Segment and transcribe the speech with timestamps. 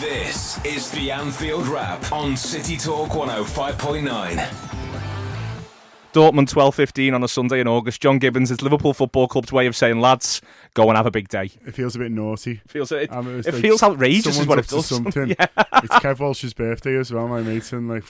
[0.00, 4.08] This is the Anfield Wrap on City Talk 105.9.
[6.12, 8.00] Dortmund 12-15 on a Sunday in August.
[8.02, 10.40] John Gibbons is Liverpool Football Club's way of saying, lads,
[10.74, 11.50] go and have a big day.
[11.64, 12.60] It feels a bit naughty.
[12.66, 14.86] Feels it, Um, it's it like feels outrageous, is what it to does.
[14.86, 15.28] Something.
[15.38, 15.46] yeah.
[15.56, 18.04] It's Kev Walsh's birthday as well, my mate, and like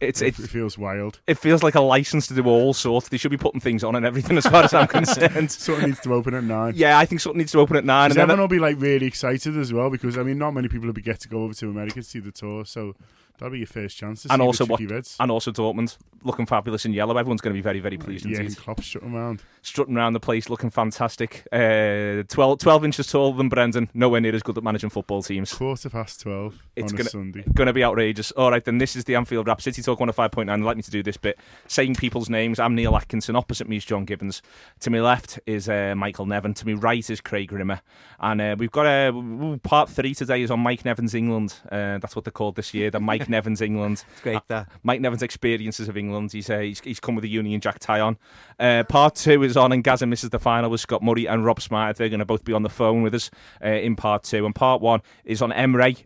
[0.00, 1.20] It's it, it feels wild.
[1.26, 3.08] it feels like a license to do all sorts.
[3.08, 5.50] They should be putting things on and everything, as far as I'm concerned.
[5.50, 6.74] Something needs to open at nine.
[6.76, 8.10] Yeah, I think something needs to open at nine.
[8.10, 10.68] And then everyone will be like really excited as well because I mean, not many
[10.68, 12.94] people will be get to go over to America to see the tour, so
[13.38, 15.16] that'll be your first chance to and see also what, Reds.
[15.20, 17.16] and also Dortmund looking fabulous in yellow.
[17.16, 18.56] Everyone's going to be very, very pleased yeah, indeed.
[18.56, 19.42] Klopp strutting around.
[19.62, 21.46] Strutting around the place, looking fantastic.
[21.52, 23.88] Uh, 12, 12 inches taller than Brendan.
[23.94, 25.52] Nowhere near as good at managing football teams.
[25.52, 27.44] Quarter past twelve It's on gonna- a Sunday.
[27.54, 28.32] Going to be outrageous.
[28.32, 30.48] All right, then this is the Anfield Wrap City Talk 105.9.
[30.50, 31.38] I'd like me to do this bit.
[31.66, 32.58] Saying people's names.
[32.58, 33.36] I'm Neil Atkinson.
[33.36, 34.42] Opposite me is John Gibbons.
[34.80, 36.54] To my left is uh, Michael Nevin.
[36.54, 37.80] To my right is Craig Rimmer.
[38.20, 41.54] And uh, we've got a uh, part three today is on Mike Nevin's England.
[41.70, 42.90] Uh, that's what they're called this year.
[42.90, 44.04] The Mike Nevin's England.
[44.12, 44.68] It's great that.
[44.82, 46.32] Mike Nevin's experiences of England.
[46.32, 48.18] He's uh, he's, he's come with a Union Jack tie on.
[48.58, 51.60] Uh, part two is on, and Gazza misses the final with Scott Murray and Rob
[51.60, 51.96] Smyth.
[51.96, 53.30] They're going to both be on the phone with us
[53.64, 54.46] uh, in part two.
[54.46, 56.04] And part one is on Emre,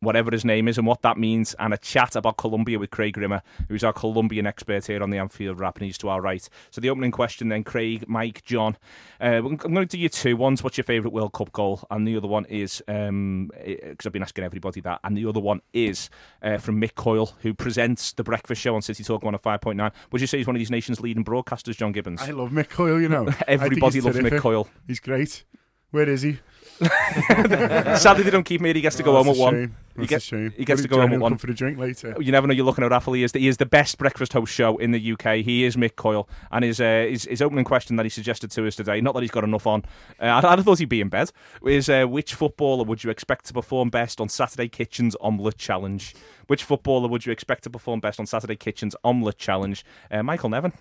[0.00, 3.16] whatever his name is, and what that means, and a chat about Colombia with Craig
[3.16, 6.48] Rimmer, who's our Colombian expert here on the Anfield Wrap, and he's to our right.
[6.70, 8.76] So the opening question then, Craig, Mike, John.
[9.20, 10.36] Uh, I'm going to do you two.
[10.36, 14.22] One's what's your favourite World Cup goal, and the other one is because I've been
[14.22, 16.10] asking everybody that, and the other one is
[16.42, 19.92] uh, from Mick Coyle, who presents the breakfast show on City Talk 105.9.
[20.12, 22.20] Would you say he's one of these nation's leading broadcasters, John Gibbons?
[22.20, 23.28] I love Mick Coyle, you know.
[23.48, 24.38] Everybody loves Mick.
[24.38, 24.68] Coyle.
[24.86, 25.44] He's great.
[25.96, 26.38] Where is he?
[26.78, 28.70] Sadly, they don't keep me.
[28.74, 29.54] He gets to go Oh, home at one.
[29.94, 30.54] He That's gets- a shame.
[30.58, 31.38] he gets to go home at one.
[31.38, 32.14] for a drink later.
[32.20, 32.52] You never know.
[32.52, 33.14] You're looking at Raffle.
[33.14, 35.36] He is the, he is the best breakfast host show in the UK.
[35.36, 38.66] He is Mick Coyle, and his uh, his, his opening question that he suggested to
[38.66, 39.00] us today.
[39.00, 39.84] Not that he's got enough on.
[40.20, 41.30] Uh, I'd, I'd have thought he'd be in bed.
[41.64, 46.14] Is uh, which footballer would you expect to perform best on Saturday Kitchen's omelette challenge?
[46.46, 49.82] Which footballer would you expect to perform best on Saturday Kitchen's omelette challenge?
[50.10, 50.74] Uh, Michael Nevin.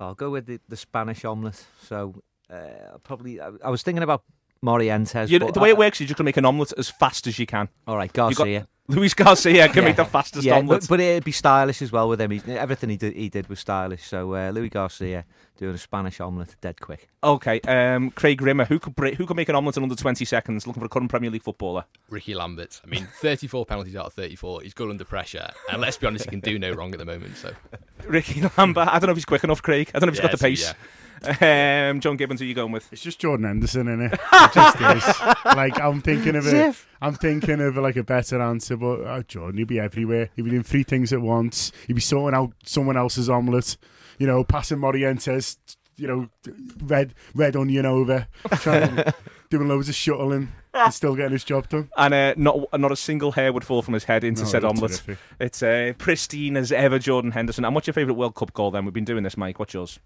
[0.00, 1.62] I'll go with the, the Spanish omelette.
[1.82, 4.22] So uh, probably, I, I was thinking about
[4.64, 5.28] Morientes.
[5.28, 6.72] You, but the way I- it works is you're just going to make an omelette
[6.78, 7.68] as fast as you can.
[7.86, 8.68] All right, You got- Garcia.
[8.86, 9.88] Luis Garcia can Yeah.
[9.88, 10.82] make the fastest yeah, omelette.
[10.82, 12.30] but, but it'd be stylish as well with him.
[12.30, 14.02] He, everything he did, he did was stylish.
[14.04, 15.24] So uh, Luis Garcia
[15.56, 17.08] doing a Spanish omelette, dead quick.
[17.22, 20.22] Okay, um, Craig Rimmer, who could break, who could make an omelette in under 20
[20.26, 20.66] seconds?
[20.66, 21.86] Looking for a current Premier League footballer.
[22.10, 22.78] Ricky Lambert.
[22.84, 24.60] I mean, 34 penalties out of 34.
[24.60, 25.48] He's good under pressure.
[25.72, 27.38] And let's be honest, he can do no wrong at the moment.
[27.38, 27.54] So
[28.06, 28.88] Ricky Lambert.
[28.88, 29.92] I don't know if he's quick enough, Craig.
[29.94, 30.74] I don't know if he's got the Yeah, so, pace.
[31.40, 32.92] Um, John Gibbons, who are you going with?
[32.92, 34.12] It's just Jordan Henderson, innit?
[34.14, 35.34] It just is.
[35.56, 36.76] Like I'm thinking of it.
[37.00, 40.30] I'm thinking of like a better answer, but uh, Jordan, he'd be everywhere.
[40.36, 41.70] He'd be doing three things at once.
[41.86, 43.76] He'd be sorting out someone else's omelette.
[44.18, 45.56] You know, passing Morientes.
[45.96, 46.28] You know,
[46.82, 48.26] red red onion over,
[48.56, 49.04] trying,
[49.50, 51.88] doing loads of shuttling, and still getting his job done.
[51.96, 54.64] And uh, not not a single hair would fall from his head into No, said
[54.64, 54.90] omelette.
[55.04, 55.18] terrific.
[55.38, 57.64] It's uh, pristine as ever, Jordan Henderson.
[57.64, 58.84] And what's your favourite World Cup goal then?
[58.84, 59.60] We've been doing this, Mike.
[59.60, 60.00] What's yours?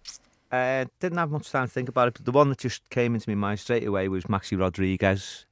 [0.51, 3.15] Uh, didn't have much time to think about it, but the one that just came
[3.15, 5.45] into my mind straight away was Maxi Rodriguez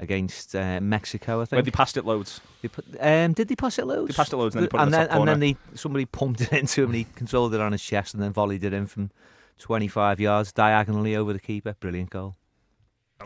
[0.00, 1.34] against uh, Mexico.
[1.34, 1.64] I Where think.
[1.66, 2.40] they passed it loads.
[2.60, 4.08] They put, um, did they pass it loads?
[4.08, 5.56] They passed it loads and then they put it and the then, and then they,
[5.74, 8.64] somebody pumped it into him and he controlled it on his chest and then volleyed
[8.64, 9.10] it in from
[9.58, 11.76] 25 yards diagonally over the keeper.
[11.78, 12.36] Brilliant goal.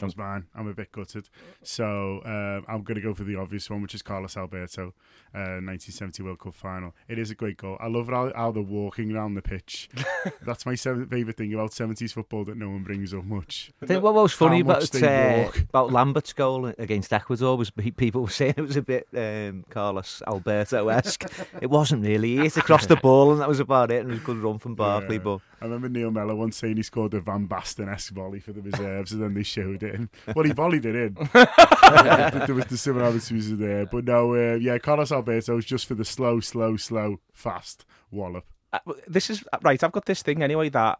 [0.00, 0.46] That was mine.
[0.54, 1.28] I'm a bit gutted.
[1.62, 4.94] So um, I'm going to go for the obvious one, which is Carlos Alberto,
[5.34, 6.94] uh, 1970 World Cup final.
[7.08, 7.76] It is a great goal.
[7.80, 9.88] I love how, how they're walking around the pitch.
[10.42, 13.72] That's my seven, favourite thing about 70s football that no one brings up much.
[13.82, 18.28] I think what was funny about uh, about Lambert's goal against Ecuador was people were
[18.30, 21.24] saying it was a bit um, Carlos Alberto esque.
[21.60, 22.36] it wasn't really.
[22.36, 24.00] He hit across the ball and that was about it.
[24.00, 25.22] And it was a good run from Barkley, Yeah.
[25.22, 28.60] but I remember Neil Mellor once saying he scored a Van Basten-esque volley for the
[28.60, 29.94] reserves, and then they showed it.
[29.94, 31.14] And, well, he volleyed it in.
[31.32, 33.86] there was the similarities there.
[33.86, 38.44] But no, uh, yeah, Carlos Alberto is just for the slow, slow, slow, fast wallop.
[38.72, 39.82] Uh, this is right.
[39.82, 40.98] I've got this thing anyway that.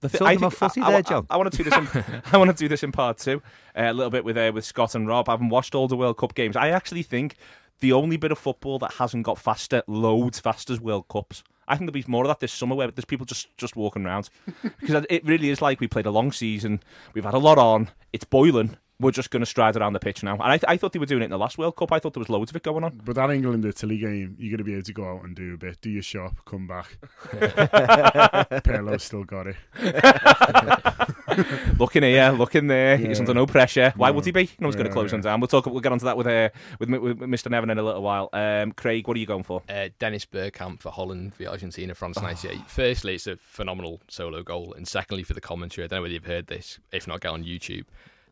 [0.00, 1.26] The thi- Talking I think- I, I, there, I- John.
[1.30, 1.74] I, want to do this.
[1.76, 3.40] In, I want to do this in part two,
[3.76, 5.28] uh, a little bit with uh, with Scott and Rob.
[5.28, 6.56] I haven't watched all the World Cup games.
[6.56, 7.36] I actually think
[7.80, 11.44] the only bit of football that hasn't got faster, loads faster, is World Cups.
[11.68, 14.04] I think there'll be more of that this summer where there's people just just walking
[14.04, 14.28] around
[14.80, 16.80] because it really is like we played a long season.
[17.14, 17.90] We've had a lot on.
[18.12, 18.76] It's boiling.
[19.00, 20.34] We're just going to stride around the pitch now.
[20.34, 21.90] And I, th- I thought they were doing it in the last World Cup.
[21.90, 23.00] I thought there was loads of it going on.
[23.04, 25.54] But that England Italy game, you're going to be able to go out and do
[25.54, 26.86] a bit, do your shop, come back.
[28.62, 29.56] Pirlo's still got it.
[31.78, 32.96] Looking here, looking there.
[32.98, 33.20] He's Yeah.
[33.20, 33.92] under no pressure.
[33.96, 34.16] Why No.
[34.16, 34.50] would he be?
[34.58, 35.40] No one's going to Yeah, close him down.
[35.40, 35.64] We'll talk.
[35.66, 37.50] We'll get onto that with uh, with, with Mr.
[37.50, 38.28] Nevin in a little while.
[38.34, 39.62] Um, Craig, what are you going for?
[39.68, 42.22] Uh, Dennis Bergkamp for Holland v Argentina, France Oh.
[42.22, 42.60] 98.
[42.68, 44.74] Firstly, it's a phenomenal solo goal.
[44.76, 46.78] And secondly, for the commentary, I don't know whether you've heard this.
[46.92, 47.84] If not, get on YouTube.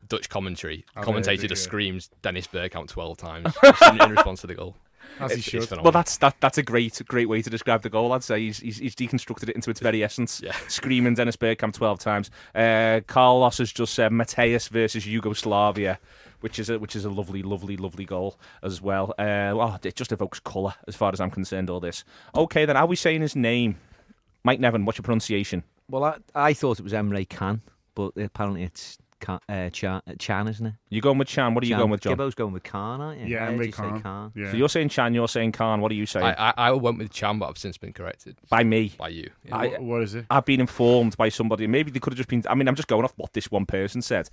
[0.08, 0.85] Dutch commentary.
[0.97, 3.55] Oh, commentator there just we screams Dennis Bergkamp 12 times
[3.91, 4.76] in, in response to the goal.
[5.19, 5.70] As he should.
[5.70, 6.37] Well, that's that.
[6.41, 8.12] That's a great, great way to describe the goal.
[8.12, 10.41] I'd say he's he's, he's deconstructed it into its very essence.
[10.43, 10.55] Yeah.
[10.69, 12.31] Screaming Dennis Bergkamp twelve times.
[12.55, 15.99] Uh, Carlos has just said Matthäus versus Yugoslavia,
[16.41, 19.11] which is a which is a lovely, lovely, lovely goal as well.
[19.19, 21.70] Uh, well, it just evokes colour as far as I'm concerned.
[21.70, 22.05] All this.
[22.35, 22.76] Okay, then.
[22.76, 23.76] Are we saying his name?
[24.44, 24.85] Mike Nevin.
[24.85, 25.64] What's your pronunciation?
[25.88, 27.62] Well, I, I thought it was Emre Can,
[27.94, 30.75] but apparently it's Can, uh, Chan, Chan, isn't it?
[30.89, 31.55] You're going with Chan?
[31.55, 32.13] What are you going with, John?
[32.17, 33.27] Gibbo's going with Khan, aren't you?
[33.27, 34.33] Yeah, I heard Emre you say Khan.
[34.35, 34.51] Yeah.
[34.51, 35.15] So you're saying Chan.
[35.15, 35.81] You're saying Khan.
[35.81, 36.25] What are you saying?
[36.27, 38.95] I, I, I went with Chan, but I've since been corrected By me.
[38.99, 39.31] by you.
[39.45, 39.57] Yeah.
[39.57, 40.27] I- What- what is it?
[40.31, 41.67] I've been informed by somebody.
[41.67, 42.43] Maybe they could have just been.
[42.49, 44.31] I mean, I'm just going off what this one person said.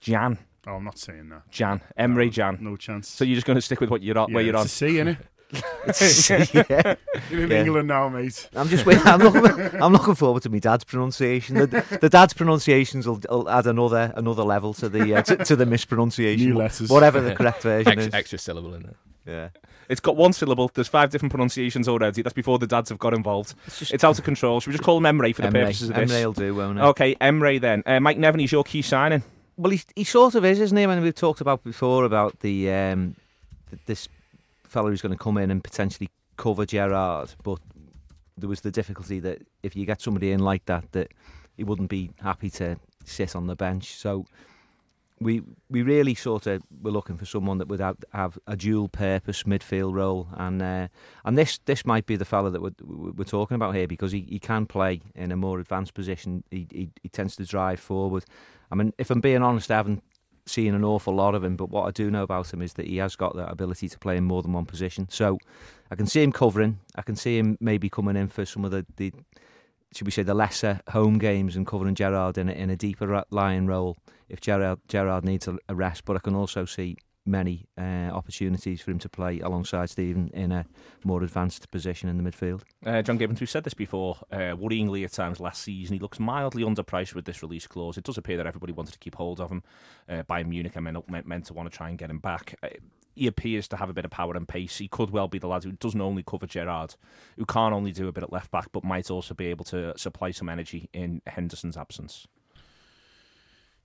[0.00, 1.50] Jan, Oh, I'm not saying that.
[1.50, 2.58] Jan, Emre Jan.
[2.60, 3.08] No chance.
[3.08, 4.66] So you're just going to stick with what you're on, yeah, where you're it's on.
[4.66, 5.18] a C, innit?
[6.54, 6.94] yeah.
[7.30, 7.60] You're in Yeah.
[7.64, 8.48] England now, mate.
[8.54, 9.02] I'm just waiting.
[9.06, 9.44] I'm looking,
[9.82, 11.56] I'm looking forward to my dad's pronunciation.
[11.56, 15.56] The, the dad's pronunciations will, will add another another level to the uh, to, to
[15.56, 16.46] the mispronunciation.
[16.50, 16.88] New letters.
[16.90, 18.14] whatever the correct version Ex- is.
[18.14, 18.94] extra syllable in there.
[19.26, 19.48] Yeah.
[19.88, 20.70] It's got one syllable.
[20.72, 22.22] There's five different pronunciations already.
[22.22, 23.54] That's before the dads have got involved.
[23.66, 24.60] It's, just, it's out of control.
[24.60, 25.64] Should we just call him Emre for the Emre.
[25.64, 26.12] purposes of this?
[26.12, 26.82] Emre will do, won't it?
[26.82, 27.82] Okay, Emre then.
[27.84, 29.24] Uh, Mike Nevin, he's your key signing.
[29.56, 30.84] Well, he, he sort of is, isn't he?
[30.84, 33.16] I mean, we've talked about before about the um,
[33.86, 34.08] this
[34.70, 37.58] fellow who's going to come in and potentially cover Gerrard, but
[38.38, 41.12] there was the difficulty that if you get somebody in like that, that
[41.56, 43.94] he wouldn't be happy to sit on the bench.
[43.96, 44.24] So
[45.20, 48.88] we we really sort of were looking for someone that would have, have a dual
[48.88, 50.88] purpose midfield role, and uh,
[51.24, 54.26] and this this might be the fella that we're, we're talking about here because he,
[54.28, 56.42] he can play in a more advanced position.
[56.50, 58.24] He, he he tends to drive forward.
[58.70, 60.02] I mean, if I'm being honest, I haven't
[60.50, 62.86] seen an awful lot of him, but what I do know about him is that
[62.86, 65.06] he has got that ability to play in more than one position.
[65.10, 65.38] So
[65.90, 66.80] I can see him covering.
[66.96, 69.12] I can see him maybe coming in for some of the, the
[69.94, 73.24] should we say, the lesser home games and covering Gerrard in a, in a deeper
[73.30, 73.96] lying role
[74.28, 76.04] if Gerrard Gerrard needs a rest.
[76.04, 76.96] But I can also see
[77.26, 80.66] many uh, opportunities for him to play alongside Steven in a
[81.04, 82.62] more advanced position in the midfield.
[82.84, 85.94] Uh, John Gibbons, we've said this before, uh, worryingly at times last season.
[85.94, 87.98] He looks mildly underpriced with this release clause.
[87.98, 89.62] It does appear that everybody wanted to keep hold of him.
[90.08, 92.54] Uh, Bayern Munich meant, meant, meant to want to try and get him back.
[92.62, 92.68] Uh,
[93.14, 94.78] he appears to have a bit of power and pace.
[94.78, 96.94] He could well be the lad who doesn't only cover Gerrard,
[97.36, 99.96] who can't only do a bit at left back, but might also be able to
[99.98, 102.26] supply some energy in Henderson's absence.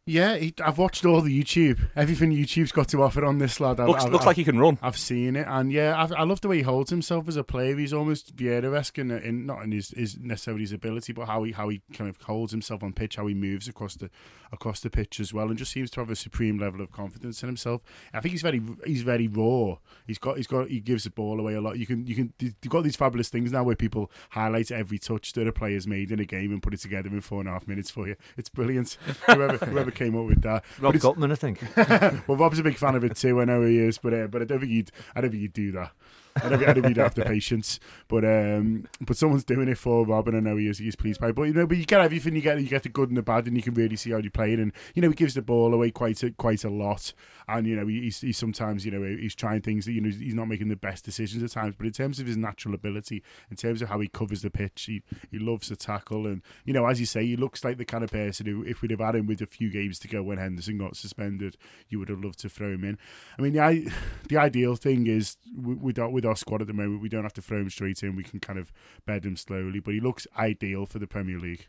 [0.07, 1.79] Yeah, he, I've watched all the YouTube.
[1.95, 3.79] Everything YouTube's got to offer on this lad.
[3.79, 4.77] I've, Looks, I've, looks I've, like he can run.
[4.83, 7.43] I've seen it, and yeah, I've, I love the way he holds himself as a
[7.43, 7.75] player.
[7.75, 11.53] He's almost Vieira-esque in, in not in his, his necessarily his ability, but how he
[11.53, 14.11] how he kind of holds himself on pitch, how he moves across the
[14.55, 17.43] across the pitch as well, and just seems to have a supreme level of confidence
[17.43, 17.81] in himself.
[18.13, 19.75] I think he's very he's very raw.
[20.07, 21.77] He's got he's got he gives the ball away a lot.
[21.77, 25.33] You can you can you've got these fabulous things now where people highlight every touch
[25.33, 27.51] that a player's made in a game and put it together in four and a
[27.51, 28.15] half minutes for you.
[28.37, 28.97] It's brilliant.
[29.25, 30.63] whoever whoever came up with that.
[30.79, 31.61] Rob Gutmann, I think.
[32.27, 33.39] well, Rob's a big fan of it too.
[33.41, 35.53] I know he is, but uh, but I don't think you'd I don't think you'd
[35.53, 35.91] do that.
[36.37, 37.79] I don't, think- I don't think he'd have the patience.
[38.07, 40.77] But um, but someone's doing it for Rob, and I know he is.
[40.79, 41.29] He's pleased by.
[41.29, 41.35] it.
[41.35, 42.35] But you know, but you get everything.
[42.35, 44.21] You get you get the good and the bad, and you can really see how
[44.21, 44.59] he playing.
[44.59, 47.13] And you know, he gives the ball away quite a, quite a lot.
[47.47, 50.09] And you know, he, he's, he's sometimes you know he's trying things that you know
[50.09, 51.75] he's not making the best decisions at times.
[51.77, 54.83] But in terms of his natural ability, in terms of how he covers the pitch,
[54.87, 56.27] he he loves to tackle.
[56.27, 58.81] And you know, as you say, he looks like the kind of person who, if
[58.81, 61.55] we'd have had him with a few games to go when Henderson got suspended,
[61.89, 62.97] you would have loved to throw him in.
[63.37, 63.91] I mean, the
[64.27, 67.33] the ideal thing is w- with with our squad at the moment, we don't have
[67.33, 68.15] to throw him straight in.
[68.15, 68.71] We can kind of
[69.05, 71.67] bed him slowly, but he looks ideal for the Premier League.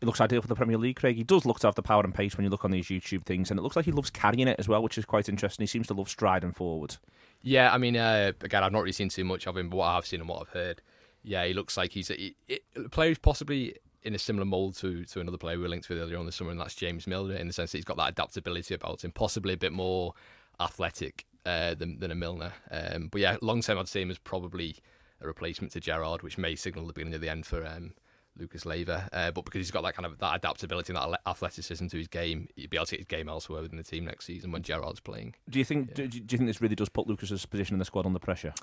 [0.00, 1.16] It looks ideal for the Premier League, Craig.
[1.16, 3.24] He does look to have the power and pace when you look on these YouTube
[3.24, 5.62] things, and it looks like he loves carrying it as well, which is quite interesting.
[5.62, 6.96] He seems to love striding forward.
[7.42, 9.86] Yeah, I mean, uh, again, I've not really seen too much of him, but what
[9.86, 10.82] I've seen and what I've heard,
[11.22, 14.44] yeah, he looks like he's a, he, he- a player who's possibly in a similar
[14.44, 16.74] mould to, to another player we were linked with earlier on this summer, and that's
[16.74, 19.72] James Milner, in the sense that he's got that adaptability about him, possibly a bit
[19.72, 20.14] more
[20.60, 22.52] athletic uh, than, than a Milner.
[22.70, 24.76] Um, but yeah, long term, I'd say him as probably
[25.20, 27.92] a replacement to Gerrard, which may signal the beginning of the end for um,
[28.38, 29.08] Lucas Leiva.
[29.12, 32.08] Uh, but because he's got that kind of that adaptability and that athleticism to his
[32.08, 34.62] game, he'd be able to get his game elsewhere within the team next season when
[34.62, 35.34] Gerrard's playing.
[35.48, 35.94] Do you think?
[35.94, 38.54] Do, do you think this really does put Lucas's position in the squad under pressure?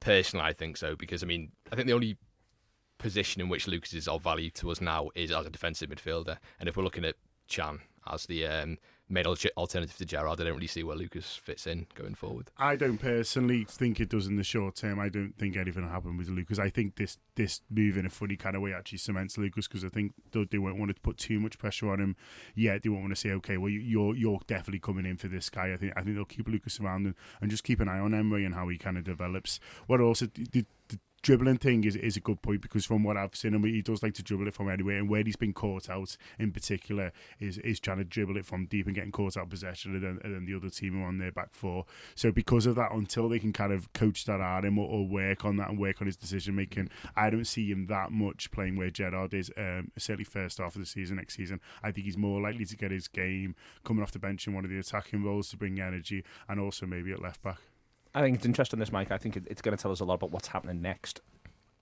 [0.00, 2.16] Personally, I think so because I mean, I think the only
[2.98, 6.38] position in which Lucas is of value to us now is as a defensive midfielder,
[6.58, 7.16] and if we're looking at
[7.48, 11.36] Chan as the um, main al- alternative to Gerrard, I don't really see where Lucas
[11.36, 12.50] fits in going forward.
[12.58, 14.98] I don't personally think it does in the short term.
[14.98, 16.58] I don't think anything will happen with Lucas.
[16.58, 19.84] I think this this move in a funny kind of way actually cements Lucas because
[19.84, 22.16] I think they, they won't want to put too much pressure on him
[22.54, 22.82] yet.
[22.82, 25.50] They won't want to say, okay, well you, you're you're definitely coming in for this
[25.50, 25.72] guy.
[25.72, 28.12] I think I think they'll keep Lucas around and, and just keep an eye on
[28.12, 29.60] Emre and how he kind of develops.
[29.86, 30.64] What also the,
[31.26, 34.00] dribbling thing is, is a good point because from what I've seen him, he does
[34.00, 37.58] like to dribble it from anywhere, and where he's been caught out in particular is
[37.58, 40.32] is trying to dribble it from deep and getting caught out possession, and then, and
[40.32, 41.84] then the other team are on their back four.
[42.14, 45.04] So because of that, until they can kind of coach that out him or, or
[45.04, 48.52] work on that and work on his decision making, I don't see him that much
[48.52, 49.50] playing where Gerrard is.
[49.56, 52.76] Um, certainly first half of the season next season, I think he's more likely to
[52.76, 55.80] get his game coming off the bench in one of the attacking roles to bring
[55.80, 57.58] energy, and also maybe at left back.
[58.16, 59.10] I think it's interesting, this, Mike.
[59.10, 61.20] I think it, it's going to tell us a lot about what's happening next.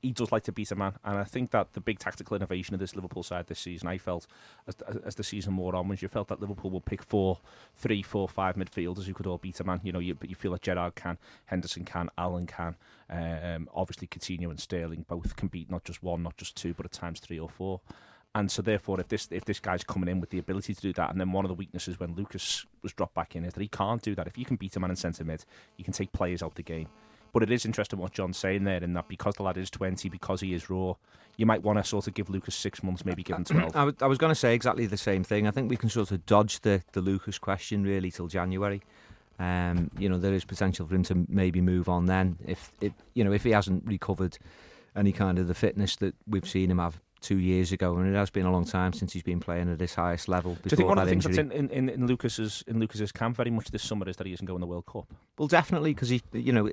[0.02, 2.74] He does like to beat a man, and I think that the big tactical innovation
[2.74, 4.26] of this Liverpool side this season, I felt
[4.66, 4.74] as,
[5.06, 7.38] as the season wore on, was you felt that Liverpool would pick four,
[7.76, 9.80] three, four, five midfielders who could all beat a man.
[9.84, 12.74] You know, you, you feel that Gerrard can, Henderson can, Allen can,
[13.08, 16.84] um, obviously Coutinho and Sterling both can beat not just one, not just two, but
[16.84, 17.80] at times three or four.
[18.36, 20.92] And so, therefore, if this if this guy's coming in with the ability to do
[20.94, 23.60] that, and then one of the weaknesses when Lucas was dropped back in is that
[23.60, 24.26] he can't do that.
[24.26, 25.44] If you can beat a man in centre mid,
[25.76, 26.88] you can take players out of the game.
[27.32, 30.08] But it is interesting what John's saying there, in that because the lad is 20,
[30.08, 30.94] because he is raw,
[31.36, 33.76] you might want to sort of give Lucas six months, maybe give him 12.
[33.76, 35.48] I, I was going to say exactly the same thing.
[35.48, 38.82] I think we can sort of dodge the, the Lucas question really till January.
[39.40, 42.92] Um, you know, there is potential for him to maybe move on then if it,
[43.14, 44.38] you know, if he hasn't recovered
[44.94, 48.16] any kind of the fitness that we've seen him have two years ago, and it
[48.16, 50.54] has been a long time since he's been playing at this highest level.
[50.54, 51.44] Do you think one of the things injury.
[51.44, 54.32] that's in, in, in Lucas's in Lucas's camp very much this summer is that he
[54.34, 55.06] isn't going to the World Cup?
[55.38, 56.70] Well, definitely because he, you know,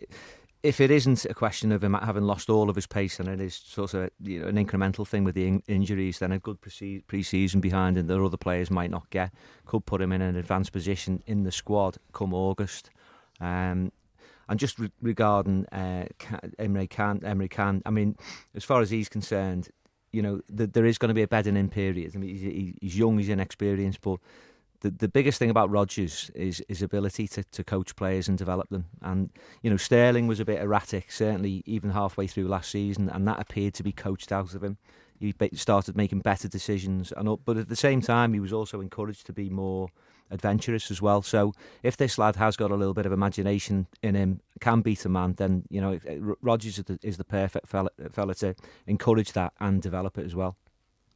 [0.61, 3.39] if it isn't a question of him having lost all of his pace and it
[3.39, 6.59] is sort of you know, an incremental thing with the in- injuries, then a good
[6.61, 9.33] pre- pre-season behind him that other players might not get
[9.65, 12.91] could put him in an advanced position in the squad come August.
[13.39, 13.91] Um,
[14.49, 16.05] and just re- regarding uh,
[16.59, 18.17] Emre Can, Emre Can, I mean,
[18.53, 19.69] as far as he's concerned,
[20.11, 22.11] you know, the, there is going to be a bedding in period.
[22.15, 24.19] I mean, he's, he's young, he's inexperienced, but
[24.81, 28.69] the, the biggest thing about Rodgers is his ability to, to coach players and develop
[28.69, 28.85] them.
[29.01, 29.29] And,
[29.61, 33.39] you know, Sterling was a bit erratic, certainly even halfway through last season, and that
[33.39, 34.77] appeared to be coached out of him.
[35.19, 39.27] He started making better decisions, and but at the same time, he was also encouraged
[39.27, 39.89] to be more
[40.31, 41.21] adventurous as well.
[41.21, 45.05] So if this lad has got a little bit of imagination in him, can beat
[45.05, 45.99] a man, then you know
[46.41, 48.55] Rodgers is the, is the perfect fella, fella to
[48.87, 50.55] encourage that and develop it as well.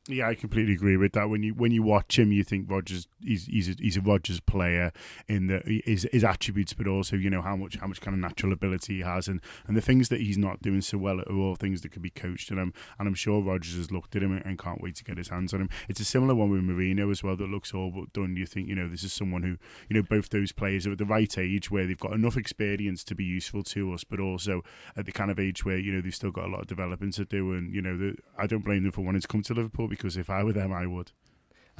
[0.07, 1.31] Yeah, I completely agree with that.
[1.31, 4.39] When you when you watch him, you think Rodgers he's he's a, he's a Rodgers
[4.39, 4.91] player
[5.27, 8.21] in the his, his attributes, but also you know how much how much kind of
[8.21, 11.35] natural ability he has, and, and the things that he's not doing so well are
[11.35, 12.51] all things that could be coached.
[12.51, 15.17] And I'm and I'm sure Rodgers has looked at him and can't wait to get
[15.17, 15.69] his hands on him.
[15.89, 18.35] It's a similar one with Moreno as well that looks all but done.
[18.35, 19.57] You think you know this is someone who
[19.89, 23.03] you know both those players are at the right age where they've got enough experience
[23.05, 24.61] to be useful to us, but also
[24.95, 27.09] at the kind of age where you know they've still got a lot of developing
[27.13, 27.53] to do.
[27.53, 30.17] And you know the, I don't blame them for wanting to come to Liverpool because
[30.17, 31.11] if I were them, I would.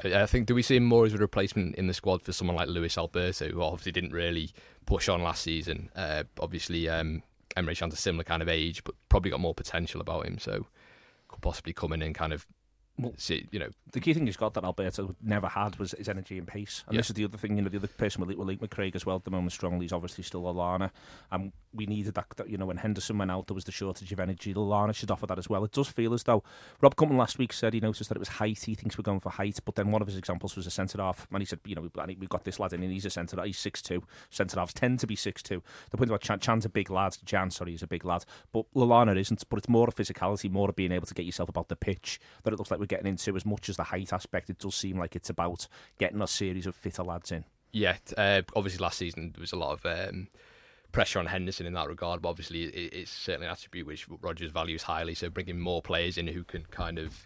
[0.04, 2.58] I think do we see him more as a replacement in the squad for someone
[2.58, 4.52] like Luis Alberto, who obviously didn't really
[4.86, 5.90] push on last season.
[5.96, 7.24] Uh, obviously, um,
[7.56, 10.68] Emre Can's a similar kind of age, but probably got more potential about him, so
[11.30, 12.46] could possibly come in and kind of
[12.98, 16.08] well, see, you know, the key thing he's got that Alberto never had was his
[16.08, 16.84] energy and pace.
[16.88, 17.00] And yeah.
[17.00, 19.06] this is the other thing, you know, the other person with, with Luke McCraig as
[19.06, 20.92] well at the moment strongly is obviously still Lallana.
[21.30, 24.14] And we needed that, that, you know, when Henderson went out, there was the shortage
[24.14, 24.54] of energy.
[24.54, 25.66] Lallana should offer that as well.
[25.66, 26.44] It does feel as though
[26.80, 28.64] Rob Compton last week said he noticed that it was height.
[28.64, 29.60] He thinks we're going for height.
[29.66, 31.28] But then one of his examples was a centre half.
[31.32, 33.58] And he said, you know, we've got this lad in and he's a centre He's
[33.58, 34.04] 6'2.
[34.30, 35.62] Centre halves tend to be 6'2.
[35.92, 37.18] The point about Can, Can's a big lad.
[37.26, 38.24] Jan, sorry, he's a big lad.
[38.54, 39.44] But Lallana isn't.
[39.50, 42.22] But it's more of physicality, more of being able to get yourself about the pitch
[42.44, 44.60] that it looks like we're getting into as much much as the height aspect, it
[44.60, 47.46] does seem like it's about getting a series of fitter lads in.
[47.72, 50.28] Yeah, uh, obviously last season there was a lot of um,
[50.92, 54.52] pressure on Henderson in that regard, but obviously it, it's certainly an attribute which Rodgers
[54.52, 55.16] values highly.
[55.16, 57.26] So bringing more players in who can kind of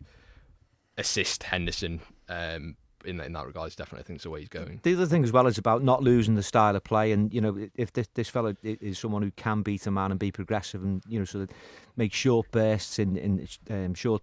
[0.98, 2.76] assist Henderson um,
[3.06, 4.80] in, in that regard is definitely I think it's the way he's going.
[4.84, 7.42] The other thing as well is about not losing the style of play, and you
[7.42, 10.84] know if this this fellow is someone who can beat a man and be progressive,
[10.84, 11.50] and you know sort of
[11.96, 14.22] make short bursts in in um, short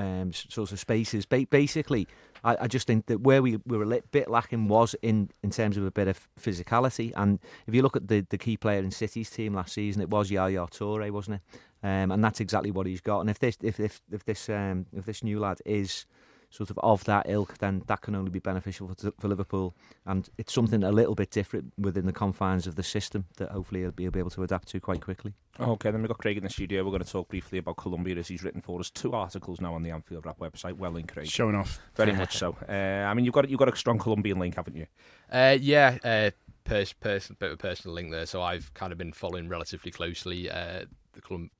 [0.00, 1.26] um, sorts of spaces.
[1.26, 2.08] Ba- basically,
[2.42, 5.50] I, I, just think that where we, we were a bit lacking was in, in
[5.50, 7.12] terms of a bit of physicality.
[7.16, 10.08] And if you look at the, the key player in City's team last season, it
[10.08, 11.58] was Yaya Toure, wasn't it?
[11.82, 13.20] Um, and that's exactly what he's got.
[13.20, 16.04] And if this if if, if this um, if this new lad is
[16.50, 19.74] sort of of that ilk, then that can only be beneficial for, for Liverpool.
[20.04, 23.82] And it's something a little bit different within the confines of the system that hopefully
[23.82, 25.32] he'll be able to adapt to quite quickly.
[25.58, 26.82] Okay, then we've got Craig in the studio.
[26.84, 29.74] We're going to talk briefly about Colombia as he's written for us two articles now
[29.74, 30.76] on the Anfield Wrap website.
[30.76, 31.28] Well in, Craig.
[31.28, 31.80] Showing off.
[31.94, 32.56] Very much so.
[32.68, 34.86] Uh, I mean, you've got you've got a strong Colombian link, haven't you?
[35.30, 36.30] Uh, yeah, uh,
[36.64, 38.26] pers- pers- bit of a personal link there.
[38.26, 41.50] So I've kind of been following relatively closely uh, the Colum-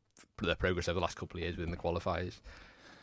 [0.41, 2.41] their progress over the last couple of years within the qualifiers.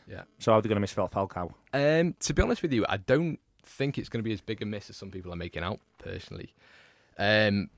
[0.08, 0.22] Yeah.
[0.38, 1.52] So are they going to miss Falcao?
[1.72, 4.62] Um, to be honest with you, I don't think it's going to be as big
[4.62, 5.80] a miss as some people are making out.
[5.98, 6.54] Personally,
[7.18, 7.68] um,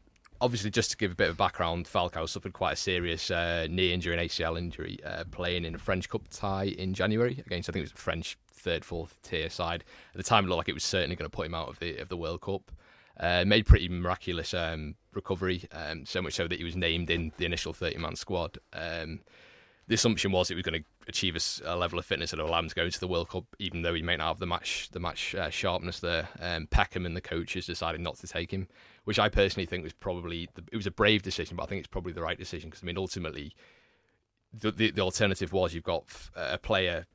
[0.40, 3.92] obviously, just to give a bit of background, Falcao suffered quite a serious uh, knee
[3.92, 7.72] injury and ACL injury uh, playing in a French Cup tie in January against I
[7.72, 9.84] think it was a French third, fourth tier side.
[10.14, 11.78] At the time, it looked like it was certainly going to put him out of
[11.78, 12.70] the of the World Cup.
[13.18, 17.32] Uh, made pretty miraculous um, recovery, um, so much so that he was named in
[17.37, 18.56] the initial 30 man squad.
[18.72, 19.20] Um,
[19.88, 22.48] the assumption was it was going to achieve a, a, level of fitness that would
[22.48, 24.46] allow him to go into the World Cup, even though he may not have the
[24.46, 26.28] match the match uh, sharpness there.
[26.40, 28.68] Um, Pékerman and the coaches decided not to take him,
[29.04, 31.80] which I personally think was probably the, it was a brave decision, but I think
[31.80, 33.54] it's probably the right decision because I mean ultimately
[34.52, 37.06] the, the, the alternative was you've got a player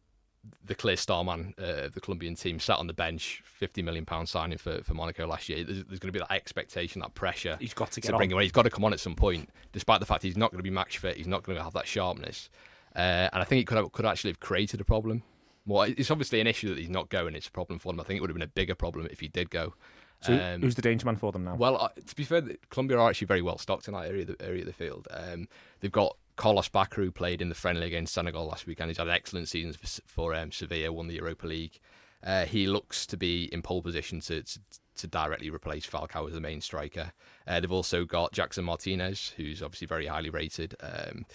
[0.63, 4.05] the clear star man uh, of the Colombian team sat on the bench, fifty million
[4.05, 5.63] pound signing for, for Monaco last year.
[5.63, 7.57] There's, there's, going to be that expectation, that pressure.
[7.59, 8.39] He's got to get to bring on.
[8.39, 8.43] him.
[8.43, 10.63] He's got to come on at some point, despite the fact he's not going to
[10.63, 11.17] be match fit.
[11.17, 12.49] He's not going to have that sharpness,
[12.95, 15.23] uh, and I think it could have, could actually have created a problem.
[15.67, 17.35] Well, it's obviously an issue that he's not going.
[17.35, 17.99] It's a problem for them.
[17.99, 19.73] I think it would have been a bigger problem if he did go.
[20.21, 21.55] So um, who's the danger man for them now?
[21.55, 24.27] Well, uh, to be fair, Colombia are actually very well stocked in that area of
[24.27, 25.07] the, area of the field.
[25.11, 25.47] Um,
[25.79, 28.89] they've got Carlos Bacca played in the friendly against Senegal last weekend.
[28.89, 31.79] He's had excellent seasons for, for um, Sevilla, won the Europa League.
[32.23, 34.59] Uh, he looks to be in pole position to, to,
[34.97, 37.11] to directly replace Falcao as the main striker.
[37.47, 40.75] Uh, they've also got Jackson Martinez, who's obviously very highly rated.
[40.81, 41.25] Um,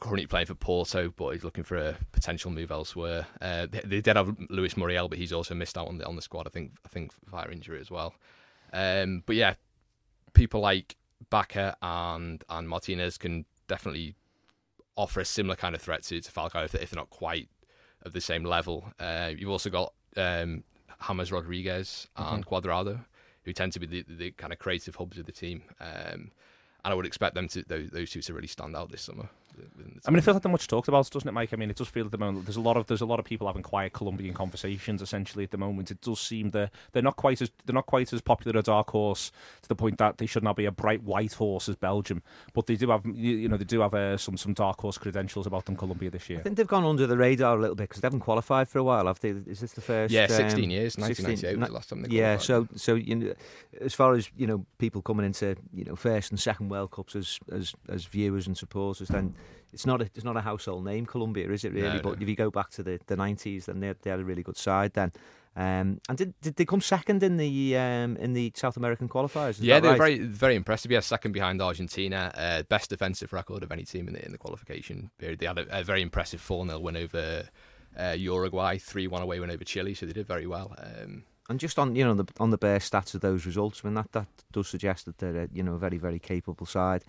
[0.00, 3.26] currently playing for Porto, but he's looking for a potential move elsewhere.
[3.40, 6.16] Uh, they, they, did have Luis Muriel, but he's also missed out on the on
[6.16, 6.46] the squad.
[6.46, 8.14] I think I think via injury as well.
[8.72, 9.54] Um, but yeah,
[10.34, 10.96] people like
[11.30, 14.14] Bacca and and Martinez can definitely
[14.96, 17.48] offer a similar kind of threat to, to Falcao if, if they're not quite
[18.02, 18.92] of the same level.
[18.98, 20.64] Uh, you've also got um,
[21.06, 22.54] James Rodriguez and mm-hmm.
[22.54, 23.04] Cuadrado,
[23.44, 25.62] who tend to be the, the, kind of creative hubs of the team.
[25.80, 26.32] Um,
[26.84, 29.28] and I would expect them to those, those two to really stand out this summer.
[30.06, 31.52] I mean, it feels like they're much talked about, doesn't it, Mike?
[31.52, 33.18] I mean, it does feel at the moment there's a lot of there's a lot
[33.18, 35.00] of people having quiet Colombian conversations.
[35.00, 38.12] Essentially, at the moment, it does seem that they're not quite as they're not quite
[38.12, 41.02] as popular a dark horse to the point that they should not be a bright
[41.02, 42.22] white horse as Belgium.
[42.52, 45.46] But they do have you know they do have uh, some some dark horse credentials
[45.46, 45.78] about them.
[45.78, 46.40] Colombia this year.
[46.40, 48.78] I think they've gone under the radar a little bit because they haven't qualified for
[48.78, 49.06] a while.
[49.06, 49.30] Have they?
[49.30, 50.12] Is this the first?
[50.12, 50.98] Yeah, 16 um, years.
[50.98, 53.34] 1998 was the last time they Yeah, so so you know,
[53.80, 57.16] as far as you know, people coming into you know first and second World Cups
[57.16, 59.34] as as as viewers and supporters, then
[59.72, 61.96] it's not a it's not a household name, Colombia, is it really?
[61.96, 62.22] No, but no.
[62.22, 64.56] if you go back to the, the 90s, then they, they had a really good
[64.56, 65.12] side then.
[65.56, 69.50] Um, and did, did they come second in the um, in the South American qualifiers?
[69.50, 69.98] Is yeah, they're right?
[69.98, 70.90] very very impressive.
[70.90, 74.38] Yeah, second behind Argentina, uh, best defensive record of any team in the in the
[74.38, 75.40] qualification period.
[75.40, 77.48] They had a, a very impressive four 0 win over
[77.98, 80.76] uh, Uruguay, three one away win over Chile, so they did very well.
[80.78, 83.88] Um, and just on you know the on the bare stats of those results, I
[83.88, 87.04] mean that, that does suggest that they're a, you know a very very capable side.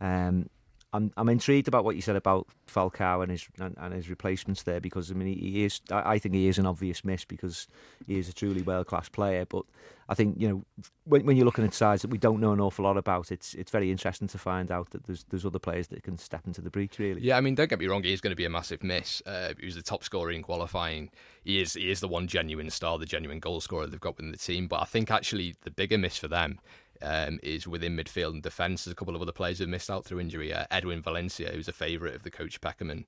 [0.00, 0.50] Um,
[0.94, 4.62] I'm I'm intrigued about what you said about Falcao and his and, and his replacements
[4.62, 7.24] there because I mean he, he is I, I think he is an obvious miss
[7.24, 7.66] because
[8.06, 9.44] he is a truly world class player.
[9.44, 9.64] But
[10.08, 10.64] I think you know
[11.02, 13.54] when, when you're looking at sides that we don't know an awful lot about, it's
[13.54, 16.60] it's very interesting to find out that there's there's other players that can step into
[16.60, 17.00] the breach.
[17.00, 17.22] Really.
[17.22, 19.20] Yeah, I mean, don't get me wrong, he is going to be a massive miss.
[19.26, 21.10] Uh, he was the top scorer in qualifying.
[21.42, 24.30] He is he is the one genuine star, the genuine goal scorer they've got within
[24.30, 24.68] the team.
[24.68, 26.60] But I think actually the bigger miss for them
[27.02, 28.84] um, is within midfield and defence.
[28.84, 30.52] There's a couple of other players who missed out through injury.
[30.52, 33.04] Uh, Edwin Valencia, who's a favourite of the coach Pékerman,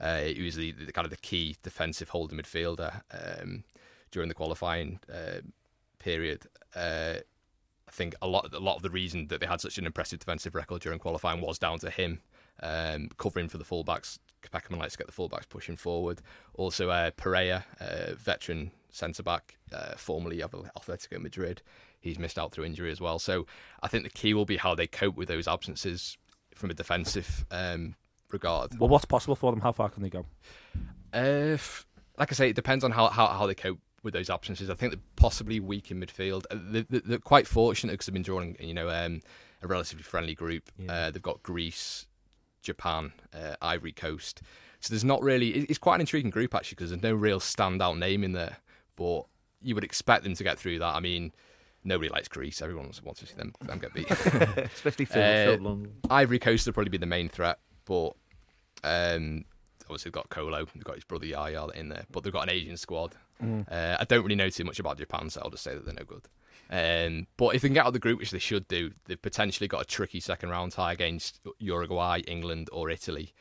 [0.00, 3.64] uh, he was the, the, kind of the key defensive holding midfielder um,
[4.10, 5.40] during the qualifying uh,
[5.98, 6.46] period.
[6.74, 7.16] Uh,
[7.86, 10.20] I think a lot, a lot of the reason that they had such an impressive
[10.20, 12.20] defensive record during qualifying was down to him
[12.62, 14.18] um, covering for the fullbacks.
[14.52, 16.22] Pékerman likes to get the fullbacks pushing forward.
[16.54, 21.62] Also, uh, Perea, uh, veteran centre back, uh, formerly of Atletico Madrid,
[22.00, 23.18] he's missed out through injury as well.
[23.18, 23.46] So
[23.82, 26.16] I think the key will be how they cope with those absences
[26.54, 27.94] from a defensive um,
[28.32, 28.78] regard.
[28.78, 29.60] Well, what's possible for them?
[29.60, 30.26] How far can they go?
[31.12, 31.56] Uh,
[32.18, 34.70] like I say, it depends on how, how, how they cope with those absences.
[34.70, 36.44] I think they're possibly weak in midfield.
[36.50, 39.20] Uh, they're, they're quite fortunate because they've been drawing, you know, um,
[39.62, 40.70] a relatively friendly group.
[40.78, 40.92] Yeah.
[40.92, 42.06] Uh, they've got Greece,
[42.62, 44.42] Japan, uh, Ivory Coast.
[44.80, 45.50] So there's not really.
[45.50, 48.56] It's quite an intriguing group actually because there's no real standout name in there.
[48.96, 49.24] But
[49.60, 50.94] you would expect them to get through that.
[50.94, 51.32] I mean,
[51.84, 52.62] nobody likes Greece.
[52.62, 54.10] Everyone wants to see them, them get beat.
[54.56, 55.92] Especially Phil, uh, Phil London.
[56.08, 58.10] Ivory Coast will probably be the main threat, but
[58.84, 59.44] um,
[59.82, 62.50] obviously they've got Kolo, they've got his brother Yaya in there, but they've got an
[62.50, 63.14] Asian squad.
[63.42, 63.70] Mm.
[63.70, 65.94] Uh, I don't really know too much about Japan, so I'll just say that they're
[65.94, 66.28] no good.
[66.70, 69.20] Um, but if they can get out of the group, which they should do, they've
[69.20, 73.32] potentially got a tricky second round tie against Uruguay, England, or Italy.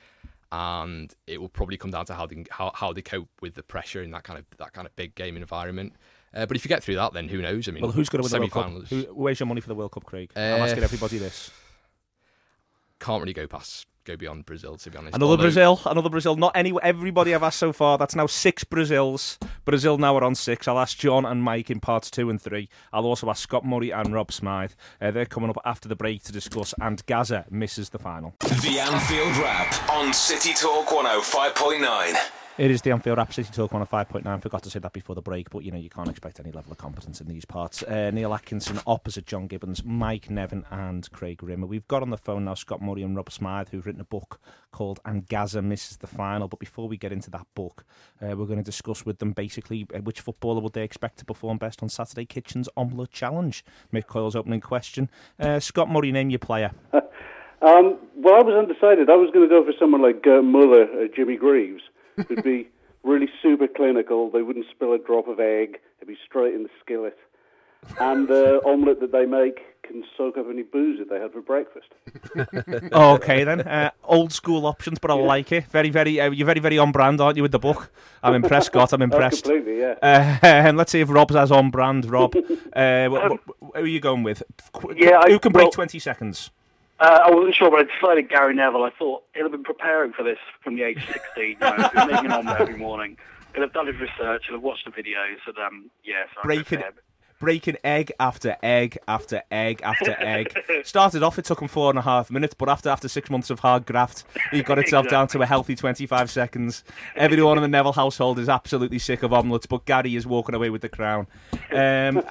[0.51, 3.61] And it will probably come down to how they how, how they cope with the
[3.61, 5.93] pressure in that kind of that kind of big game environment.
[6.33, 7.67] Uh, but if you get through that, then who knows?
[7.67, 8.87] I mean, well, who's going to win the World Cup?
[8.89, 10.31] Who, where's your money for the World Cup, Craig?
[10.35, 11.51] Uh, I'm asking everybody this.
[12.99, 14.75] Can't really go past go beyond Brazil.
[14.77, 16.35] To be honest, Another Although- Brazil, another Brazil.
[16.35, 17.97] Not any everybody I've asked so far.
[17.97, 19.37] That's now six Brazils.
[19.65, 20.67] Brazil now are on six.
[20.67, 22.69] I'll ask John and Mike in parts two and three.
[22.91, 24.75] I'll also ask Scott Murray and Rob Smyth.
[24.99, 26.73] Uh, they're coming up after the break to discuss.
[26.81, 28.35] And Gazza misses the final.
[28.39, 32.38] The Anfield Wrap on City Talk 105.9.
[32.59, 34.41] It is the Anfield Wrap City Talk on a 5.9.
[34.41, 36.73] Forgot to say that before the break, but you know, you can't expect any level
[36.73, 37.83] of competence in these parts.
[37.83, 41.67] Uh, Neil Atkinson opposite John Gibbons, Mike Nevin, and Craig Rimmer.
[41.67, 44.41] We've got on the phone now Scott Murray and Rob Smyth, who've written a book
[44.73, 46.49] called And Gazza Misses the Final.
[46.49, 47.85] But before we get into that book,
[48.21, 51.25] uh, we're going to discuss with them basically uh, which footballer would they expect to
[51.25, 53.63] perform best on Saturday Kitchen's Omelette Challenge.
[53.93, 55.09] Mick Coyle's opening question.
[55.39, 56.71] Uh, Scott Murray, name your player.
[57.61, 59.09] Um, well, I was undecided.
[59.09, 61.81] I was going to go for someone like Gerd Müller or Jimmy Greaves,
[62.27, 62.67] who'd be
[63.03, 64.29] really super clinical.
[64.29, 65.79] They wouldn't spill a drop of egg.
[65.99, 67.17] They'd be straight in the skillet.
[67.99, 71.41] And the omelette that they make can soak up any booze that they had for
[71.41, 71.87] breakfast.
[72.93, 75.65] okay then, uh, old school options, but I like it.
[75.65, 77.91] Very, very, uh, you're very, very on brand, aren't you, with the book?
[78.21, 78.93] I'm impressed, Scott.
[78.93, 79.45] I'm Oh, impressed.
[79.45, 79.95] completely, yeah.
[80.01, 82.05] Uh, and let's see if Rob's as on brand.
[82.05, 84.43] Rob, uh, wh- wh- who are you going with?
[84.73, 86.51] Qu- Yeah, I- who can break well- 20 seconds?
[86.99, 88.83] Uh, I wasn't sure, but I decided Gary Neville.
[88.83, 91.21] I thought he'll have been preparing for this from the age of 16.
[91.37, 93.17] You know, he's been making an omelette every morning.
[93.53, 94.43] He'll have done his research.
[94.47, 95.37] He'll have watched the videos.
[95.47, 96.83] And, um, yeah, so Breaking,
[97.39, 100.53] breaking egg after egg after egg after egg.
[100.83, 103.49] Started off, it took him four and a half minutes, but after after six months
[103.49, 106.83] of hard graft, he got itself down to a healthy 25 seconds.
[107.15, 110.69] Everyone in the Neville household is absolutely sick of omelettes, but Gary is walking away
[110.69, 111.27] with the crown.
[111.71, 112.21] Um,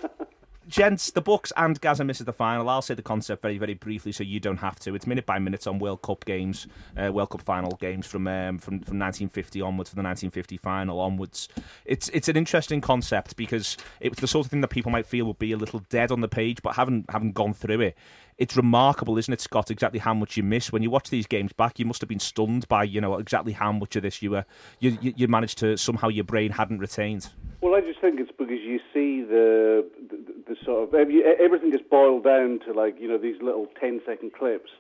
[0.69, 2.69] gents, the books and Gazza misses the final.
[2.69, 4.95] I'll say the concept very, very briefly, so you don't have to.
[4.95, 8.59] It's minute by minute on World Cup games, uh, World Cup final games from um,
[8.59, 11.49] from from 1950 onwards, from the 1950 final onwards.
[11.85, 15.25] It's it's an interesting concept because it's the sort of thing that people might feel
[15.27, 17.97] would be a little dead on the page, but haven't haven't gone through it.
[18.39, 19.69] It's remarkable, isn't it, Scott?
[19.69, 21.81] Exactly how much you miss when you watch these games back.
[21.81, 24.45] You must have been stunned by, you know, exactly how much of this you were,
[24.79, 27.31] you you, you managed to somehow your brain hadn't retained.
[27.61, 31.73] Well, I just think it's because you see the the, the sort of every, everything
[31.73, 34.71] is boiled down to like you know these little 10 second clips,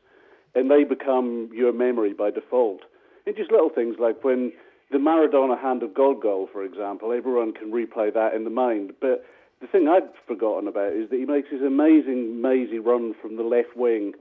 [0.54, 2.80] and they become your memory by default.
[3.26, 4.52] And just little things like when
[4.90, 8.92] the Maradona hand of God goal, for example, everyone can replay that in the mind.
[9.00, 9.24] But
[9.60, 13.42] the thing I'd forgotten about is that he makes this amazing, mazy run from the
[13.42, 14.14] left wing,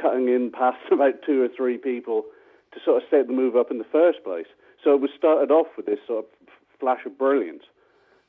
[0.00, 2.24] cutting in past about two or three people
[2.72, 4.46] to sort of set the move up in the first place.
[4.82, 7.64] So it was started off with this sort of flash of brilliance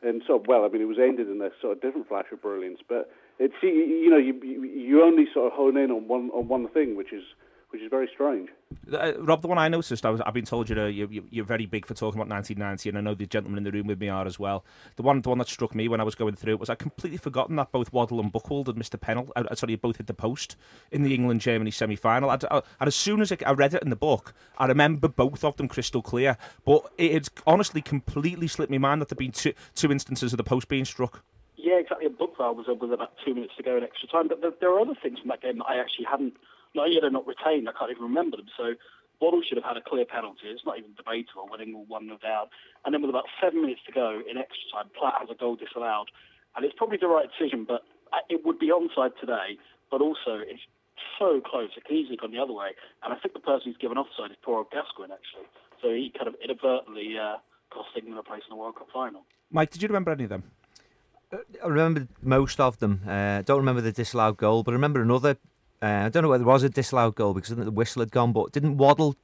[0.01, 2.41] and so well, I mean, it was ended in a sort of different flash of
[2.41, 2.79] brilliance.
[2.87, 6.67] But it's you, know you you only sort of hone in on one on one
[6.69, 7.23] thing, which is
[7.75, 8.49] which is very strange.
[8.91, 11.45] Uh, Rob, the one I noticed, I was, I've been told you're, you you- you're
[11.45, 13.99] very big for talking about 1990, and I know the gentlemen in the room with
[13.99, 14.63] me are as well.
[14.95, 16.79] The one, the one that struck me when I was going through it was I'd
[16.79, 19.31] completely forgotten that both Waddle and Buchwald had missed a penalty.
[19.35, 20.55] Uh, sorry, both hit the post
[20.91, 22.31] in the England Germany semi final.
[22.31, 22.43] And
[22.79, 26.01] as soon as I read it in the book, I remember both of them crystal
[26.01, 26.37] clear.
[26.63, 30.37] But it had honestly completely slipped my mind that there'd been two, two instances of
[30.37, 31.23] the post being struck.
[31.57, 32.05] Yeah, exactly.
[32.05, 34.27] A Buchwald was, was about two minutes to go in extra time.
[34.27, 36.33] But there, there are other things from that game that I actually hadn't,
[36.75, 38.51] not only had I not retained, I can't even remember them.
[38.57, 38.75] So
[39.21, 40.51] Waddle should have had a clear penalty.
[40.51, 42.47] It's not even debatable, winning all 1 0 down.
[42.83, 45.55] And then with about seven minutes to go in extra time, Platt has a goal
[45.55, 46.11] disallowed.
[46.55, 47.83] And it's probably the right decision, but
[48.13, 49.57] uh, it would be onside today.
[49.91, 50.63] But also, it's
[51.19, 51.69] so close.
[51.77, 52.75] It could easily gone the other way.
[53.03, 55.47] And I think the person who's given offside is poor old Gascoigne, actually.
[55.81, 57.37] So he kind of inadvertently uh,
[57.71, 59.23] cost England a place in the World Cup final.
[59.51, 60.43] Mike, did you remember any of them?
[61.33, 63.01] I remember most of them.
[63.07, 65.37] Uh, don't remember the disallowed goal, but I remember another.
[65.81, 68.01] Uh, I don't know whether it was a disallowed goal because I think the whistle
[68.01, 69.15] had gone, but didn't Waddle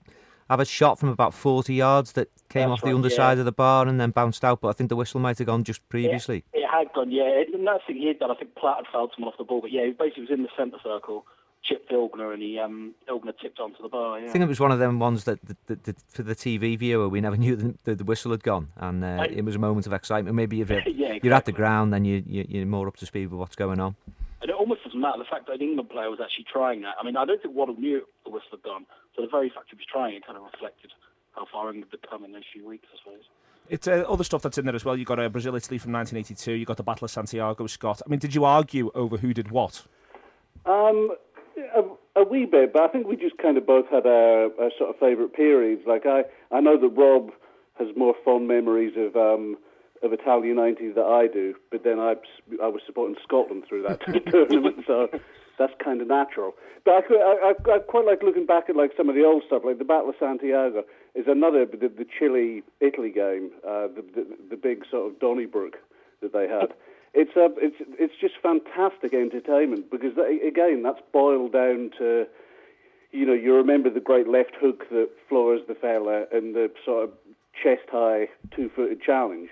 [0.50, 3.42] have a shot from about 40 yards that came That's off the right, underside yeah.
[3.42, 4.62] of the bar and then bounced out?
[4.62, 6.44] But I think the whistle might have gone just previously.
[6.54, 7.24] It, it had gone, yeah.
[7.24, 8.32] It, and that's the thing he had done.
[8.32, 10.44] I think Platt had fouled someone off the ball, but yeah, he basically was in
[10.44, 11.26] the centre circle,
[11.64, 14.20] chipped Ilgner, and he um, Ilgner tipped onto the bar.
[14.20, 14.28] Yeah.
[14.28, 16.78] I think it was one of them ones that, that, that, that for the TV
[16.78, 19.56] viewer we never knew the, the, the whistle had gone, and uh, I- it was
[19.56, 20.36] a moment of excitement.
[20.36, 23.06] Maybe if you're, Yeah, you're at the ground, then you, you you're more up to
[23.06, 23.96] speed with what's going on.
[24.42, 26.96] And it almost doesn't matter the fact that an England player was actually trying that.
[27.00, 28.86] I mean, I don't think Waddle knew the whistle had gone,
[29.16, 30.92] so the very fact he was trying it kind of reflected
[31.36, 33.24] how far England had come in those few weeks, I suppose.
[33.70, 34.98] It's uh, other stuff that's in there as well.
[34.98, 36.52] You got uh, Brazil Italy from 1982.
[36.52, 38.02] You got the Battle of Santiago, Scott.
[38.06, 39.86] I mean, did you argue over who did what?
[40.66, 41.12] Um,
[41.58, 41.84] a,
[42.20, 44.90] a wee bit, but I think we just kind of both had our, our sort
[44.90, 45.84] of favourite periods.
[45.88, 47.32] Like I, I know that Rob
[47.80, 49.58] has more fond memories of um,
[50.04, 52.16] of Italia '90s that I do, but then I,
[52.62, 55.10] I was supporting Scotland through that tournament, so
[55.58, 56.54] that's kind of natural.
[56.84, 59.64] But I, I, I, quite like looking back at like some of the old stuff,
[59.66, 60.84] like the Battle of Santiago
[61.14, 65.78] is another the, the Chile Italy game, uh, the, the the big sort of Donnybrook
[66.22, 66.74] that they had.
[67.14, 72.26] It's a, it's it's just fantastic entertainment because that, again that's boiled down to
[73.12, 77.04] you know, you remember the great left hook that floors the fella and the sort
[77.06, 77.12] of
[77.62, 79.50] chest high two footed challenge.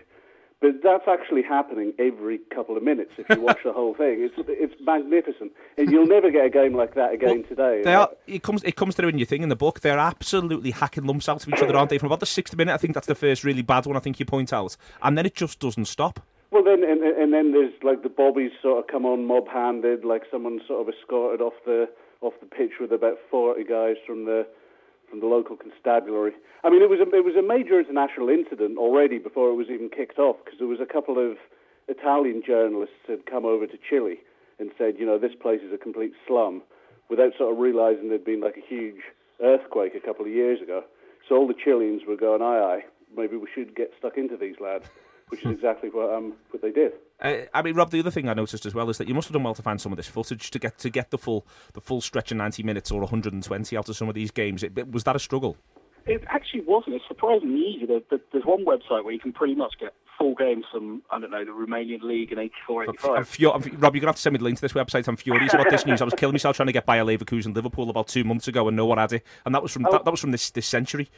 [0.61, 4.17] But that's actually happening every couple of minutes if you watch the whole thing.
[4.19, 7.81] It's it's magnificent, and you'll never get a game like that again today.
[7.81, 9.79] They are, it comes it comes through in your thing in the book.
[9.79, 11.97] They're absolutely hacking lumps out of each other, aren't they?
[11.97, 13.95] From about the sixth minute, I think that's the first really bad one.
[13.95, 16.19] I think you point out, and then it just doesn't stop.
[16.51, 20.23] Well, then and, and then there's like the bobbies sort of come on mob-handed, like
[20.29, 21.87] someone sort of escorted off the
[22.19, 24.45] off the pitch with about forty guys from the
[25.09, 26.33] from the local constabulary.
[26.63, 29.67] I mean, it was a, it was a major international incident already before it was
[29.69, 31.37] even kicked off because there was a couple of
[31.87, 34.19] Italian journalists had come over to Chile
[34.59, 36.61] and said, you know, this place is a complete slum,
[37.09, 39.01] without sort of realizing there'd been like a huge
[39.41, 40.83] earthquake a couple of years ago.
[41.27, 42.83] So all the Chileans were going, aye, aye,
[43.15, 44.89] maybe we should get stuck into these lads,
[45.29, 46.93] which is exactly what um what they did.
[47.21, 49.27] Uh, I mean, Rob, the other thing I noticed as well is that you must
[49.27, 51.45] have done well to find some of this footage to get to get the full
[51.73, 54.15] the full stretch of ninety minutes or one hundred and twenty out of some of
[54.15, 54.63] these games.
[54.63, 55.57] It, was that a struggle?
[56.05, 56.95] It actually wasn't.
[56.95, 57.85] It's surprisingly easy.
[57.85, 61.29] There, there's one website where you can pretty much get full games from I don't
[61.29, 63.11] know the Romanian league in 84, 85.
[63.17, 65.07] I'm fu- I'm, Rob, you're gonna have to send me the link to this website.
[65.07, 66.01] I'm furious about this news.
[66.01, 68.75] I was killing myself trying to get Bayer Leverkusen Liverpool about two months ago, and
[68.75, 69.25] no one had it.
[69.45, 69.91] And that was from oh.
[69.91, 71.09] that, that was from this this century.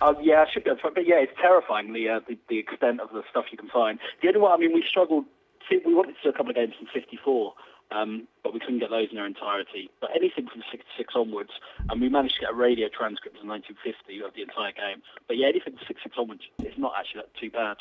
[0.00, 0.76] Uh, yeah, I should go.
[0.82, 3.98] But yeah, it's terrifying the, uh, the the extent of the stuff you can find.
[4.22, 5.26] The only one, I mean, we struggled
[5.70, 7.54] we wanted to do a couple of games from 54,
[7.92, 9.90] um, but we couldn't get those in their entirety.
[10.00, 11.50] But anything from 66 onwards,
[11.88, 15.02] and we managed to get a radio transcript in 1950 of the entire game.
[15.28, 17.76] But yeah, anything from 66 onwards is not actually that too bad.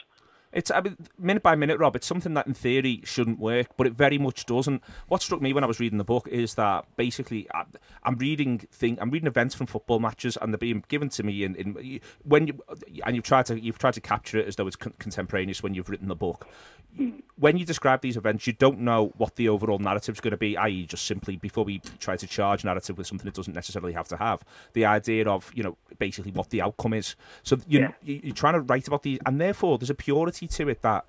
[0.52, 1.96] It's I mean, minute by minute, Rob.
[1.96, 4.84] It's something that in theory shouldn't work, but it very much doesn't.
[5.08, 7.48] What struck me when I was reading the book is that basically
[8.04, 11.44] I'm reading thing, I'm reading events from football matches, and they're being given to me
[11.44, 12.60] in, in when you
[13.06, 15.90] and you've tried to you've tried to capture it as though it's contemporaneous when you've
[15.90, 16.48] written the book
[17.38, 20.38] when you describe these events, you don't know what the overall narrative is going to
[20.38, 23.94] be, i.e., just simply before we try to charge narrative with something it doesn't necessarily
[23.94, 24.44] have to have.
[24.74, 27.16] The idea of, you know, basically what the outcome is.
[27.44, 27.92] So you, yeah.
[28.02, 31.06] you're trying to write about these, and therefore there's a purity to it that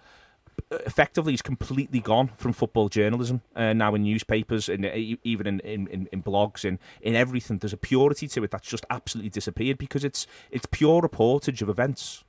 [0.71, 4.85] effectively is completely gone from football journalism uh, now in newspapers and
[5.25, 7.59] even in, in, in, blogs and in everything.
[7.59, 11.69] There's a purity to it that's just absolutely disappeared because it's it's pure reportage of
[11.69, 12.25] events.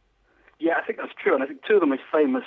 [0.59, 2.45] Yeah, I think that's true, and I think two of the most famous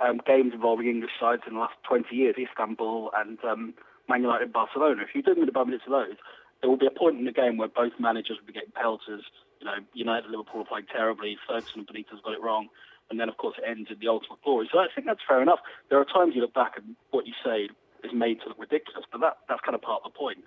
[0.00, 3.74] um, games involving English sides in the last 20 years, Istanbul and um,
[4.08, 5.02] Man United Barcelona.
[5.02, 6.16] If you do minute by minute of those,
[6.60, 9.24] there will be a point in the game where both managers will be getting pelters.
[9.60, 11.38] You know, United Liverpool are playing terribly.
[11.48, 12.68] Ferguson and Benitez got it wrong.
[13.10, 14.68] And then, of course, it ends in the ultimate glory.
[14.72, 15.60] So I think that's fair enough.
[15.90, 17.68] There are times you look back and what you say
[18.02, 20.38] is made to look ridiculous, but that, that's kind of part of the point.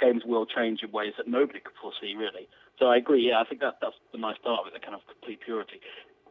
[0.00, 2.48] Games will change in ways that nobody could foresee, really.
[2.78, 3.26] So I agree.
[3.28, 5.80] Yeah, I think that that's the nice part of it, the kind of complete purity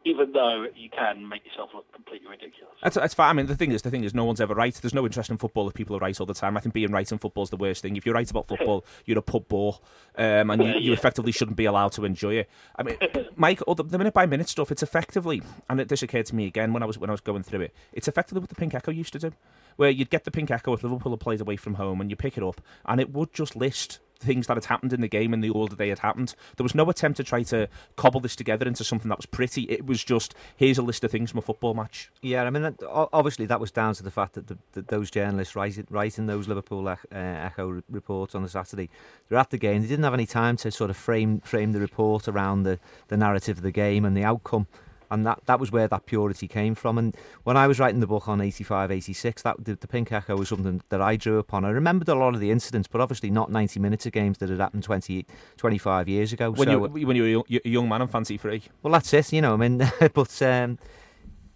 [0.06, 2.72] even though you can make yourself look completely ridiculous.
[2.80, 3.30] That's, that's fine.
[3.30, 4.72] I mean, the thing is, the thing is, no one's ever right.
[4.72, 6.56] There's no interest in football if people are right all the time.
[6.56, 7.96] I think being right in football is the worst thing.
[7.96, 9.80] If you're right about football, you're a pub bore,
[10.16, 12.50] um, and you, you effectively shouldn't be allowed to enjoy it.
[12.76, 12.96] I mean,
[13.36, 16.46] Mike, the, the minute by minute stuff, it's effectively, and it, this occurred to me
[16.46, 17.74] again when I was when I was going through it.
[17.92, 19.32] It's effectively what the Pink Echo used to do,
[19.74, 22.16] where you'd get the Pink Echo if Liverpool had played away from home, and you
[22.16, 25.32] pick it up, and it would just list things that had happened in the game
[25.32, 26.34] in the order they had happened.
[26.56, 29.62] There was no attempt to try to cobble this together into something that was pretty.
[29.64, 32.10] It was just here's a list of things from a football match.
[32.22, 35.56] Yeah, I mean, obviously that was down to the fact that, the, that those journalists
[35.56, 38.90] writing, writing those Liverpool uh, Echo reports on the Saturday,
[39.28, 39.82] they're at the game.
[39.82, 43.16] They didn't have any time to sort of frame frame the report around the, the
[43.16, 44.66] narrative of the game and the outcome
[45.10, 46.98] and that, that was where that purity came from.
[46.98, 50.36] And when I was writing the book on 85, 86, that, the, the Pink Echo
[50.36, 51.64] was something that I drew upon.
[51.64, 54.48] I remembered a lot of the incidents, but obviously not 90 minutes of games that
[54.48, 56.50] had happened 20, 25 years ago.
[56.50, 58.62] When, so, you, when you were a young man and fancy free.
[58.82, 59.78] Well, that's it, you know, I mean,
[60.14, 60.78] but um,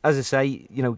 [0.03, 0.97] as I say, you know,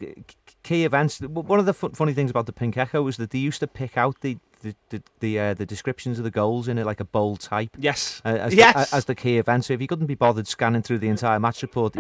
[0.63, 1.21] key events.
[1.21, 3.97] One of the funny things about the Pink Echo was that they used to pick
[3.97, 7.05] out the the the the, uh, the, descriptions of the goals in it like a
[7.05, 7.71] bold type.
[7.79, 8.23] Yes.
[8.25, 8.91] Uh, as yes.
[8.91, 9.65] The, as the key event.
[9.65, 11.97] So if you couldn't be bothered scanning through the entire match report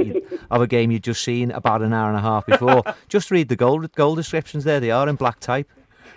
[0.51, 3.49] of a game you'd just seen about an hour and a half before, just read
[3.49, 4.65] the goal goal descriptions.
[4.65, 5.71] There they are in black type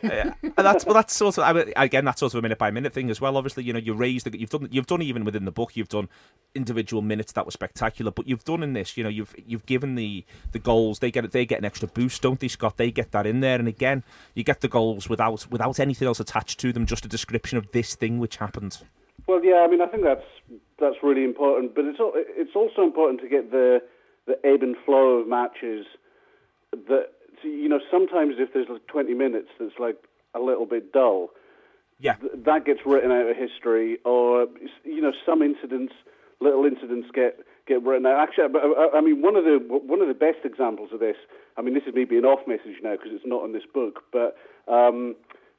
[0.04, 0.34] yeah.
[0.56, 3.20] that's well, that's sort of again that's sort of a minute by minute thing as
[3.22, 3.38] well.
[3.38, 6.10] Obviously, you know, you raised you've done you've done even within the book, you've done
[6.54, 9.96] individual minutes that were spectacular, but you've done in this, you know, you've you've given
[9.96, 12.78] the the goals they get they get an extra boost, don't they, Scott?
[12.78, 14.04] They get that in there, and again,
[14.34, 17.72] you get the goals without without anything else attached to them, just a description of
[17.72, 18.80] this thing which happened.
[19.28, 20.26] Well, yeah, I mean, I think that's
[20.80, 23.82] that's really important, but it's it's also important to get the
[24.28, 25.86] the ebb and flow of matches
[26.72, 27.10] that
[27.44, 29.98] you know, sometimes if there's like 20 minutes that's like
[30.34, 31.30] a little bit dull,
[32.00, 33.98] yeah, th- that gets written out of history.
[34.06, 34.48] Or
[34.84, 35.94] you know, some incidents,
[36.42, 38.20] little incidents get get written out.
[38.20, 41.18] Actually, I, I mean, one of the one of the best examples of this.
[41.58, 44.04] I mean, this is me being off message now because it's not in this book,
[44.12, 44.36] but
[44.68, 45.16] um,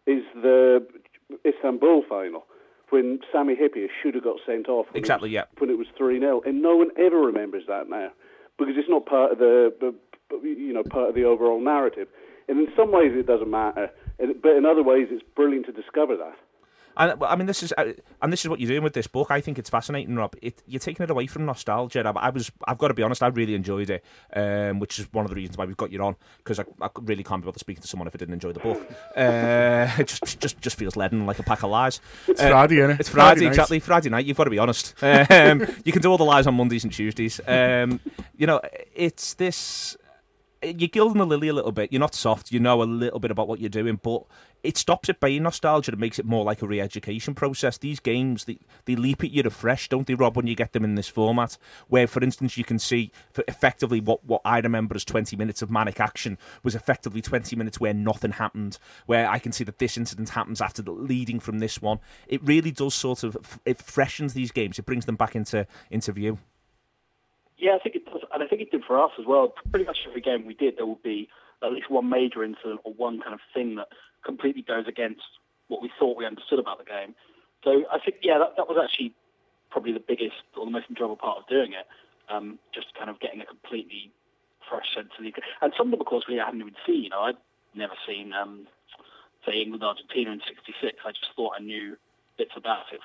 [0.07, 0.87] is the
[1.45, 2.47] Istanbul final
[2.91, 4.87] when Sami Hyypiä should have got sent off.
[4.95, 5.45] Exactly, was- yeah.
[5.59, 6.43] When it was 3 0.
[6.47, 8.11] And no one ever remembers that now
[8.59, 9.95] because it's not part of the, the-
[10.43, 12.09] you know, part of the overall narrative.
[12.49, 16.17] And in some ways it doesn't matter, but in other ways it's brilliant to discover
[16.17, 16.37] that.
[16.99, 19.31] And I mean, this is uh, and this is what you're doing with this book.
[19.31, 20.35] I think it's fascinating, Rob.
[20.41, 22.03] It, you're taking it away from nostalgia.
[22.07, 24.03] I, I was, I've got to be honest, I really enjoyed it,
[24.35, 26.89] um, which is one of the reasons why we've got you on because I, I
[27.03, 28.81] really can't be able to speak to someone if I didn't enjoy the book.
[29.17, 32.01] Uh, it just, just, just feels leaden like a pack of lies.
[32.29, 33.01] It's Uh, Friday, innit?
[33.01, 33.49] It's Friday, night.
[33.49, 33.79] exactly.
[33.81, 34.25] Friday night.
[34.25, 34.95] You've got to be honest.
[35.03, 37.41] Um, you can do all the lies on Mondays and Tuesdays.
[37.47, 38.01] Um,
[38.39, 38.61] you know,
[38.95, 39.97] it's this.
[40.67, 41.93] Eh, you're gilding the lily a little bit.
[41.93, 42.51] You're not soft.
[42.51, 44.25] You know a little bit about what you're doing, but
[44.65, 45.93] it stops it being nostalgia.
[45.93, 47.79] It makes it more like a re-education process.
[47.79, 50.37] These games, they, they leap at you afresh, don't they, Rob?
[50.37, 51.57] When you get them in this format,
[51.89, 53.13] where, for instance, you can see
[53.47, 57.79] effectively what what I remember as 20 minutes of manic action was effectively 20 minutes
[57.79, 58.79] where nothing happened.
[59.07, 62.01] Where I can see that this incident happens after the leading from this one.
[62.27, 64.79] It really does sort of it freshens these games.
[64.79, 66.39] It brings them back into into view.
[67.59, 69.55] Yeah, I think it does, and I think it did for us as well.
[69.71, 71.29] Pretty much every game we did, there will be
[71.63, 73.89] at least one major incident or one kind of thing that
[74.25, 75.23] completely goes against
[75.69, 77.15] what we thought we understood about the game.
[77.65, 79.15] So I think, yeah, that, that was actually
[79.71, 81.87] probably the biggest or the most enjoyable part of doing it.
[82.29, 84.13] Um, just kind of getting a completely
[84.69, 87.05] fresh sense of the and some of them, of course, we hadn't even seen.
[87.05, 87.39] You know, I'd
[87.75, 88.67] never seen, um,
[89.47, 90.99] say, England Argentina in '66.
[91.07, 91.97] I just thought I knew
[92.37, 93.01] bits about it.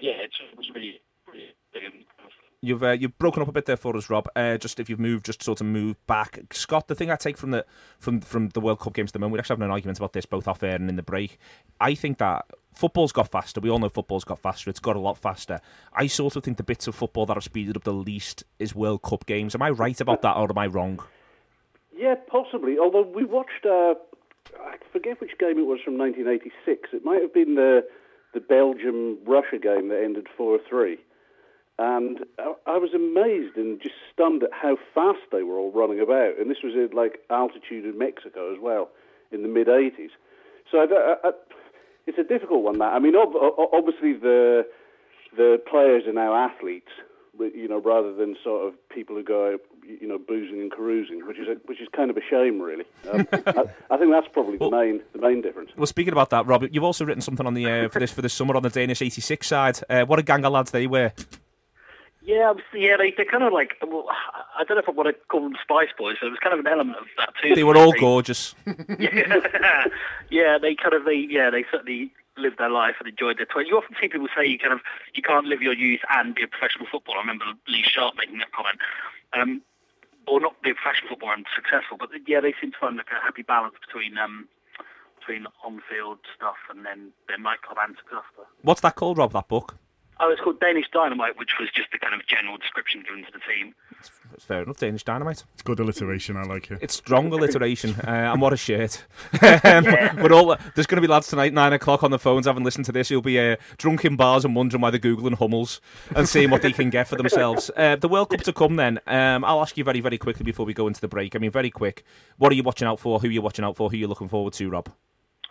[0.00, 3.52] Yeah, it was really, really big and kind of You've uh, you've broken up a
[3.52, 4.28] bit there for us, Rob.
[4.36, 6.40] Uh, just if you've moved, just sort of move back.
[6.52, 7.64] Scott, the thing I take from the
[7.98, 10.12] from from the World Cup games at the moment, we're actually having an argument about
[10.12, 11.38] this both off air and in the break.
[11.80, 12.44] I think that
[12.74, 13.60] football's got faster.
[13.60, 14.68] We all know football's got faster.
[14.68, 15.60] It's got a lot faster.
[15.94, 18.74] I sort of think the bits of football that have speeded up the least is
[18.74, 19.54] World Cup games.
[19.54, 21.02] Am I right about that, or am I wrong?
[21.96, 22.78] Yeah, possibly.
[22.78, 23.94] Although we watched, uh,
[24.58, 26.90] I forget which game it was from 1986.
[26.92, 27.86] It might have been the
[28.32, 30.98] the Belgium Russia game that ended four three,
[31.80, 32.20] and
[32.66, 36.38] I, was amazed and just stunned at how fast they were all running about.
[36.38, 38.90] And this was at like altitude in Mexico as well
[39.32, 40.10] in the mid 80s.
[40.70, 41.30] So I, I,
[42.06, 42.78] it's a difficult one.
[42.80, 43.34] That I mean, ob-
[43.72, 44.66] obviously the
[45.34, 46.90] the players are now athletes,
[47.38, 50.70] but, you know, rather than sort of people who go, out, you know, boozing and
[50.70, 52.84] carousing, which is a, which is kind of a shame, really.
[53.10, 55.70] Um, I, I think that's probably the main the main difference.
[55.76, 58.20] Well, speaking about that, Rob, you've also written something on the uh, for this for
[58.20, 59.80] this summer on the Danish '86 side.
[59.88, 61.12] Uh, what a gang of lads they were.
[62.30, 64.06] Yeah, yeah, they, they're kind of like, well,
[64.58, 66.52] I don't know if I want to call them Spice Boys, but it was kind
[66.54, 67.54] of an element of that too.
[67.54, 68.54] They were all They- gorgeous.
[68.98, 69.40] yeah,
[70.30, 73.68] yeah, they kind of, they, yeah, they certainly lived their life and enjoyed their 20.
[73.68, 74.80] You often see people say you kind of,
[75.14, 77.18] you can't live your youth and be a professional footballer.
[77.18, 78.78] I remember Lee Sharpe making that comment.
[79.32, 79.62] Um,
[80.26, 83.10] or not be a professional footballer and successful, but yeah, they seem to find like
[83.10, 84.46] a happy balance between um,
[85.18, 88.46] between on-field stuff and then their nightclub and success stuff.
[88.62, 89.32] What's that called, Rob?
[89.32, 89.76] That book?
[90.22, 93.32] Oh, it's called Danish Dynamite, which was just the kind of general description given to
[93.32, 93.74] the team.
[94.34, 94.76] It's fair enough.
[94.76, 95.44] Danish Dynamite.
[95.54, 96.36] It's good alliteration.
[96.36, 96.78] I like it.
[96.82, 99.04] It's strong alliteration, uh, and what a shirt!
[99.64, 99.84] um,
[100.22, 102.84] We're all there's going to be lads tonight nine o'clock on the phones having listened
[102.86, 103.10] to this.
[103.10, 105.80] you'll be uh, drunk in bars and wondering why they're googling Hummels
[106.14, 107.70] and seeing what they can get for themselves.
[107.74, 108.76] Uh, the World Cup to come.
[108.76, 111.34] Then um, I'll ask you very very quickly before we go into the break.
[111.34, 112.04] I mean, very quick.
[112.36, 113.18] What are you watching out for?
[113.20, 113.88] Who are you watching out for?
[113.88, 114.90] Who are you looking forward to, Rob?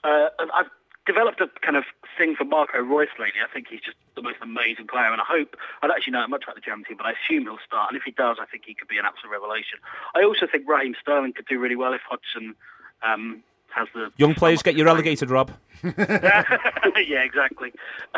[0.03, 0.69] Uh, I've
[1.09, 1.85] developed a kind of
[2.17, 3.41] thing for Marco Reus lately.
[3.41, 6.27] I think he's just the most amazing player, and I hope I don't actually know
[6.27, 7.89] much about the German team, but I assume he'll start.
[7.89, 9.81] And if he does, I think he could be an absolute revelation.
[10.13, 12.53] I also think Raheem Sterling could do really well if Hodgson
[13.01, 13.41] um,
[13.73, 15.51] has the Young players get you relegated, Rob.
[15.83, 17.73] yeah, exactly.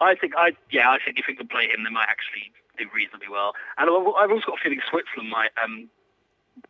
[0.00, 2.86] I think I yeah I think if we can play him, they might actually do
[2.94, 3.54] reasonably well.
[3.76, 5.88] And I've I've also got a feeling Switzerland might um,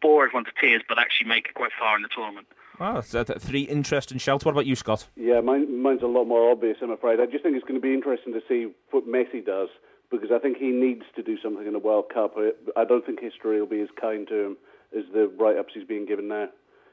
[0.01, 2.47] bore everyone to tears, but actually make it quite far in the tournament.
[2.81, 4.45] Wow, that's, three interesting shouts.
[4.45, 5.09] What about you, Scott?
[5.17, 7.21] Yeah, mine, mine's a lot more obvious, I'm afraid.
[7.21, 9.69] I just think it's going to be interesting to see what Messi does
[10.11, 12.35] because I think he needs to do something in the World Cup.
[12.77, 14.57] I- don't think history will be as kind to him
[14.97, 16.49] as the write-ups he's being given now.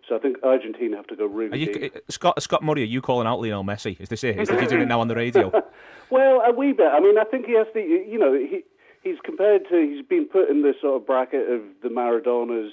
[0.10, 1.95] So I think Argentina have to go really you, deep.
[1.95, 2.84] uh, Scott Scott Murray?
[2.84, 4.00] Are you calling out Lionel Messi?
[4.00, 4.39] Is this it?
[4.39, 5.52] Is he doing it now on the radio?
[6.12, 6.86] Well, a wee bit.
[6.93, 7.80] I mean, I think he has to.
[7.80, 8.62] You know, he
[9.02, 9.76] he's compared to.
[9.82, 12.69] He's been put in the sort of bracket of the Maradonas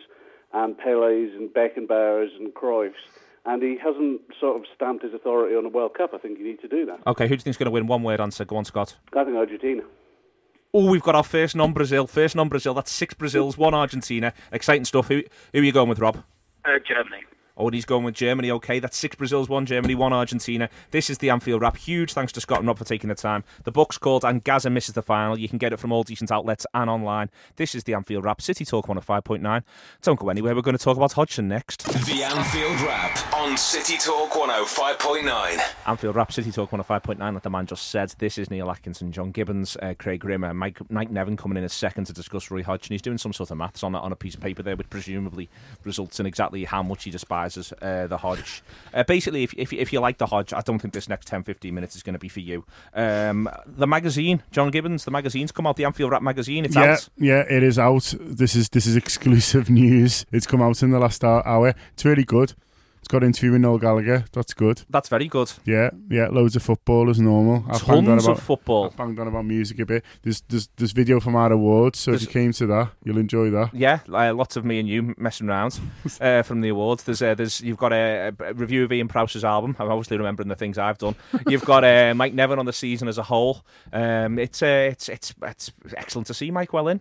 [0.53, 2.93] and Pelés and Beckenbauers and Cruyffs,
[3.45, 6.11] and he hasn't sort of stamped his authority on the World Cup.
[6.15, 7.01] I think you need to do that.
[7.07, 7.87] Okay, who do you think's going to win?
[7.87, 8.45] One word answer.
[8.45, 8.97] Go on, Scott.
[9.17, 9.83] I think Argentina.
[10.75, 12.07] Oh, we've got our first non-Brazil.
[12.07, 12.73] First non-Brazil.
[12.73, 14.33] That's six Brazils, one Argentina.
[14.53, 15.09] Exciting stuff.
[15.09, 16.23] Who who are you going with, Rob?
[16.65, 17.25] Uh, Germany.
[17.57, 18.51] Oh, and he's going with Germany.
[18.51, 20.69] Okay, that's six Brazils, one Germany, one Argentina.
[20.91, 21.77] This is the Anfield Wrap.
[21.77, 23.45] Huge thanks to Scott and Rob for taking the time.
[23.65, 25.39] The book's called And Gazza Misses the Final.
[25.39, 27.29] You can get it from all decent outlets and online.
[27.57, 28.41] This is the Anfield Wrap.
[28.41, 29.63] City Talk 105.9.
[30.01, 30.55] Don't go anywhere.
[30.55, 31.85] We're going to talk about Hodgson next.
[32.07, 35.61] The Anfield Wrap on City Talk 105.9.
[35.87, 38.15] Anfield Wrap, City Talk 105.9, like the man just said.
[38.19, 41.69] This is Neil Atkinson, John Gibbons, uh, Craig Rimmer, Mike, Mike Nevin coming in a
[41.69, 42.95] second to discuss Roy Hodgson.
[42.95, 44.89] He's doing some sort of maths on, a- on a piece of paper there, which
[44.89, 45.51] presumably
[45.85, 48.63] results in exactly how much he despises uh, the Hodge.
[48.93, 51.43] Uh, basically, if, if, if you like the Hodge, I don't think this next 10
[51.43, 52.65] 15 minutes is going to be for you.
[52.95, 56.65] Um, the magazine, John Gibbons, the magazine's come out, the Anfield Wrap magazine.
[56.65, 57.09] It's yeah, out.
[57.19, 58.15] yeah, it is out.
[58.21, 60.27] This is this is exclusive news.
[60.33, 61.75] It's come out in the last hour.
[61.93, 62.55] It's really good.
[63.03, 64.25] It's got an interview with Noel Gallagher.
[64.31, 64.83] That's good.
[64.89, 65.53] That's very good.
[65.65, 67.65] Yeah, yeah, loads of football as normal.
[67.69, 68.85] I've Tons about, of football.
[68.87, 70.05] I've banged on about music a bit.
[70.23, 73.51] There's there's there's video from our awards, so if you came to that, you'll enjoy
[73.51, 73.75] that.
[73.75, 75.81] Yeah, uh, lots of me and you messing around
[76.21, 77.03] uh, from the awards.
[77.03, 79.75] There's, uh, there's, you've got a, a review of Ian Prowse's album.
[79.81, 81.17] I'm obviously remembering the things I've done.
[81.49, 83.65] You've got uh, Mike Nevin on the season as a whole.
[83.93, 87.01] Um, it's, uh, it's, it's, it's excellent to see Mike well in.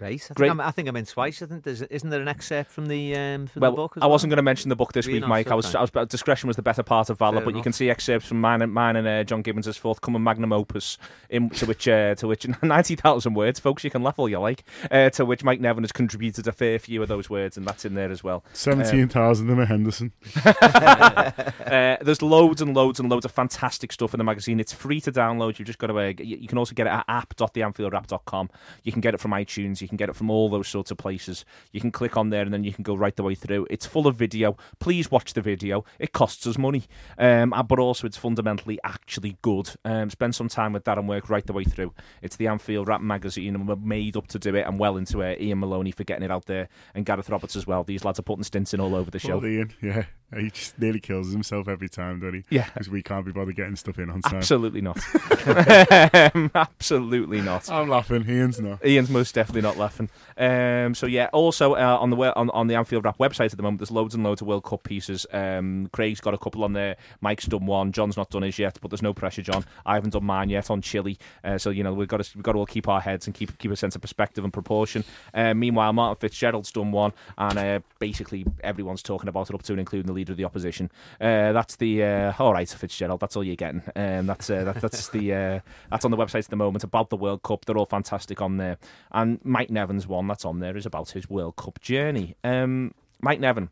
[0.00, 0.22] Great.
[0.22, 0.50] I think, Great.
[0.50, 1.42] I'm, I think I'm in twice.
[1.42, 3.98] I think there's, isn't there an excerpt from the um, from well, the book?
[3.98, 5.28] As I wasn't going to mention the book this Were you week.
[5.28, 5.50] Mike.
[5.50, 7.74] I was, I was, discretion was the better part of valor, Fair but you can
[7.74, 10.96] see excerpts from mine and mine and uh, John Gibbons' forthcoming magnum opus,
[11.28, 13.84] in, to which, uh, to which ninety thousand words, folks.
[13.84, 14.64] You can laugh all you like.
[14.90, 17.84] Uh, to which Mike Nevin has contributed a fair few of those words, and that's
[17.84, 18.42] in there as well.
[18.54, 20.12] Seventeen thousand in a Henderson.
[21.70, 24.58] Uh, there's loads and loads and loads of fantastic stuff in the magazine.
[24.58, 25.58] It's free to download.
[25.58, 25.98] You've just got to.
[25.98, 28.50] Uh, you you can also get it at app.theanfieldwrap.com.
[28.82, 29.80] You can get it from iTunes.
[29.80, 31.44] You can get it from all those sorts of places.
[31.72, 33.66] You can click on there and then you can go right the way through.
[33.68, 34.56] It's full of video.
[34.78, 35.84] Please watch the video.
[35.98, 36.84] It costs us money,
[37.18, 39.70] um, but also it's fundamentally actually good.
[39.84, 41.92] Um, spend some time with that and work right the way through.
[42.22, 44.66] It's the Anfield Wrap magazine, and we're made up to do it.
[44.66, 45.40] And well into it.
[45.40, 47.84] Ian Maloney for getting it out there, and Gareth Roberts as well.
[47.84, 49.40] These lads are putting stints in all over the show.
[49.40, 50.04] Poor Ian, yeah,
[50.36, 52.44] he just nearly kills himself every time, doesn't he?
[52.50, 52.68] Yeah.
[52.72, 54.36] because we can't be bothered getting stuff in on time.
[54.36, 54.98] Absolutely not.
[56.34, 57.68] um, absolutely not.
[57.70, 58.24] I'm laughing.
[58.28, 58.84] Ian's not.
[58.84, 60.08] Ian's most definitely not laughing.
[60.36, 63.62] Um, so yeah, also uh, on the on, on the Anfield Wrap website at the
[63.62, 65.26] moment, there's loads and loads of World Cup pieces.
[65.32, 66.96] Um, Craig's got a couple on there.
[67.20, 67.90] Mike's done one.
[67.92, 69.64] John's not done his yet, but there's no pressure, John.
[69.84, 71.18] I haven't done mine yet on Chile.
[71.42, 73.34] Uh, so you know we've got to we've got to all keep our heads and
[73.34, 75.04] keep keep a sense of perspective and proportion.
[75.34, 79.72] Uh, meanwhile, Martin Fitzgerald's done one, and uh, basically everyone's talking about it up to
[79.72, 80.90] and including the leader of the opposition.
[81.20, 83.20] Uh, that's the uh, all right, Fitzgerald.
[83.20, 83.82] That's all you're getting.
[83.96, 85.60] Um, that's uh, that, that's the uh,
[85.90, 87.64] that's on the website at the moment about the World Cup.
[87.64, 88.78] They're all fantastic on there.
[89.10, 92.36] And Mike Nevin's one that's on there is about his World Cup journey.
[92.44, 92.92] Um,
[93.22, 93.70] Mike Nevin,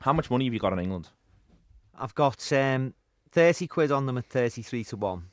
[0.00, 1.08] how much money have you got in England?
[1.98, 2.94] I've got um,
[3.30, 5.24] thirty quid on them at thirty-three to one,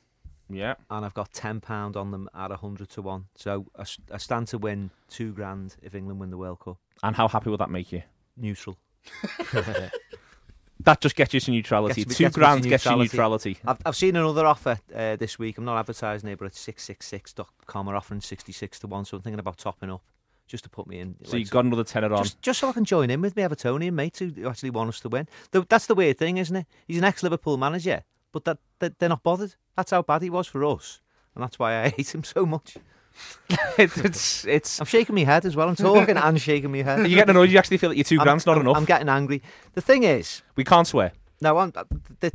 [0.50, 3.26] Yeah, and I've got ten pound on them at hundred to one.
[3.36, 6.78] So I stand to win two grand if England win the World Cup.
[7.04, 8.02] and how happy will that make you?
[8.38, 8.78] Neutral.
[10.86, 12.04] That just gets you to neutrality.
[12.04, 13.50] Gets Two gets grand gets you neutrality.
[13.50, 13.58] neutrality.
[13.66, 15.58] I've, I've seen another offer uh, this week.
[15.58, 19.40] I'm not advertising it, but it's 666.com are offering 66 to 1, so I'm thinking
[19.40, 20.02] about topping up
[20.48, 21.16] just to put me in.
[21.24, 22.24] So like, you've got another tenner on.
[22.24, 24.90] just, just so I can join in with my Evertonian mates who who actually want
[24.90, 25.28] us to win.
[25.52, 26.68] Th- That's the weird thing, isn't it?
[26.88, 29.56] He's an ex-Liverpool manager, but that, that they're not bothered.
[29.76, 31.02] That's how bad he was for us,
[31.34, 32.78] and that's why I hate him so much.
[33.78, 35.70] it's it's, it's I'm shaking my head as well.
[35.70, 37.00] I'm talking and shaking my head.
[37.10, 37.50] you getting annoyed.
[37.50, 38.78] You actually feel that your 2 I'm- grand's not I'm- enough.
[38.78, 39.42] I'm getting angry.
[39.74, 41.12] The thing is, we can't swear.
[41.42, 41.74] No, I'm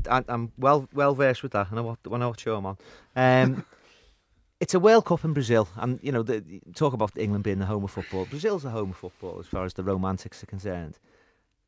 [0.09, 2.76] I- I'm well well versed with that, and I know what, I show I'm on.
[3.16, 3.64] Um,
[4.61, 7.66] it's a World Cup in Brazil, and you know, the, talk about England being the
[7.66, 8.26] home of football.
[8.26, 10.99] Brazil's the home of football as far as the romantics are concerned.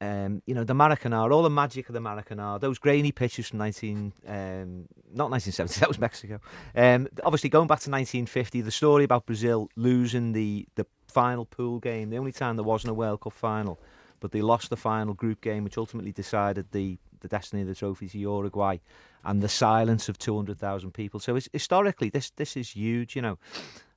[0.02, 3.60] Um, you know, the Maracanã, all the magic of the Maracanã, those grainy pitches from
[3.60, 6.40] 19, um, not 1970, that was Mexico.
[6.74, 11.78] Um, obviously, going back to 1950, the story about Brazil losing the, the final pool
[11.78, 13.78] game, the only time there wasn't a World Cup final,
[14.18, 17.74] but they lost the final group game, which ultimately decided the, the destiny of the
[17.76, 18.78] trophy to Uruguay,
[19.24, 21.20] and the silence of 200,000 people.
[21.20, 23.38] So historically, this this is huge, you know,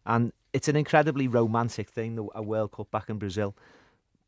[0.05, 3.55] and it's an incredibly romantic thing, a World Cup back in Brazil.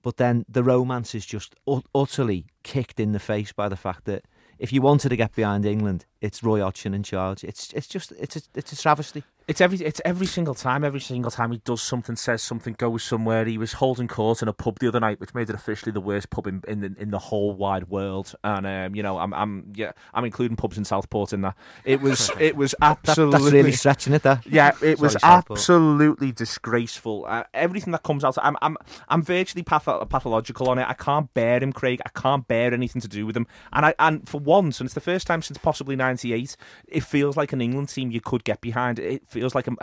[0.07, 4.05] But then the romance is just ut- utterly kicked in the face by the fact
[4.05, 4.23] that
[4.57, 7.43] if you wanted to get behind England, it's Roy Hodgson in charge.
[7.43, 9.23] It's it's just it's a, it's a travesty.
[9.47, 10.83] It's every it's every single time.
[10.83, 13.45] Every single time he does something, says something, goes somewhere.
[13.45, 16.01] He was holding court in a pub the other night, which made it officially the
[16.01, 18.33] worst pub in in the, in the whole wide world.
[18.43, 21.55] And um, you know, I'm I'm yeah, I'm including pubs in Southport in that.
[21.85, 24.23] It was it was That, absolutely that's really stretching it.
[24.23, 25.59] That Yeah, it was Southport.
[25.59, 27.25] absolutely disgraceful.
[27.27, 28.77] Uh, everything that comes out, I'm, I'm,
[29.07, 30.85] I'm virtually patho- pathological on it.
[30.87, 32.01] I can't bear him, Craig.
[32.05, 33.47] I can't bear anything to do with him.
[33.71, 36.57] And I, and for once, and it's the first time since possibly '98,
[36.89, 38.99] It feels like an England team you could get behind.
[38.99, 39.75] It feels like a,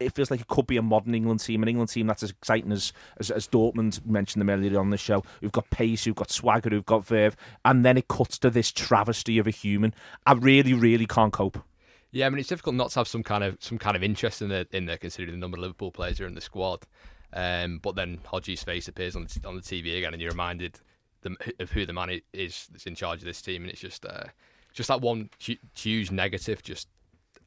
[0.00, 2.30] it feels like it could be a modern England team, an England team that's as
[2.30, 5.22] exciting as as, as Dortmund mentioned them earlier on the show.
[5.40, 8.72] Who've got pace, who've got swagger, who've got verve, and then it cuts to this
[8.72, 9.94] travesty of a human.
[10.26, 11.62] I really, really can't cope.
[12.10, 14.42] Yeah, I mean it's difficult not to have some kind of some kind of interest
[14.42, 16.86] in the in there, considering the number of Liverpool players are in the squad.
[17.34, 20.78] Um, but then Hodgie's face appears on the, on the TV again, and you're reminded
[21.22, 24.04] the, of who the man is that's in charge of this team, and it's just
[24.04, 24.24] uh,
[24.72, 25.30] just that one
[25.74, 26.88] huge negative, just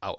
[0.02, 0.18] out.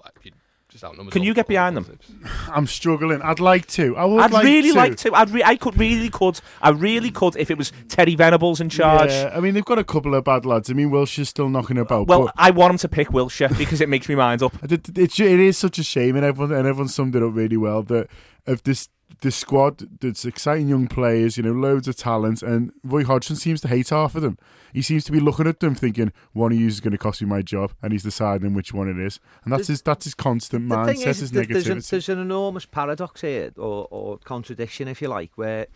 [0.68, 1.98] Just outnumbers Can you get behind them?
[2.48, 3.22] I'm struggling.
[3.22, 3.96] I'd like to.
[3.96, 4.76] I would I'd like really to.
[4.76, 5.14] like to.
[5.14, 6.40] I'd re- I could really could.
[6.60, 9.10] I really could if it was Teddy Venables in charge.
[9.10, 10.70] Yeah, I mean they've got a couple of bad lads.
[10.70, 12.06] I mean Wilshere's still knocking about.
[12.06, 14.52] Well, but I want him to pick Wilshere because it makes me mind up.
[14.62, 17.56] it, it, it is such a shame, and everyone and everyone summed it up really
[17.56, 17.82] well.
[17.82, 18.08] That
[18.46, 18.88] of this
[19.20, 23.60] the squad that's exciting young players, you know, loads of talent, and Roy Hodgson seems
[23.62, 24.38] to hate half of them.
[24.72, 27.20] He seems to be looking at them thinking one of you is going to cost
[27.20, 30.14] me my job, and he's deciding which one it is, and that's his that's his
[30.14, 31.70] constant mindset, is, his th- there's, negativity.
[31.70, 35.66] an, there's an enormous paradox here, or, or contradiction, if you like, where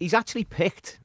[0.00, 0.98] he's actually picked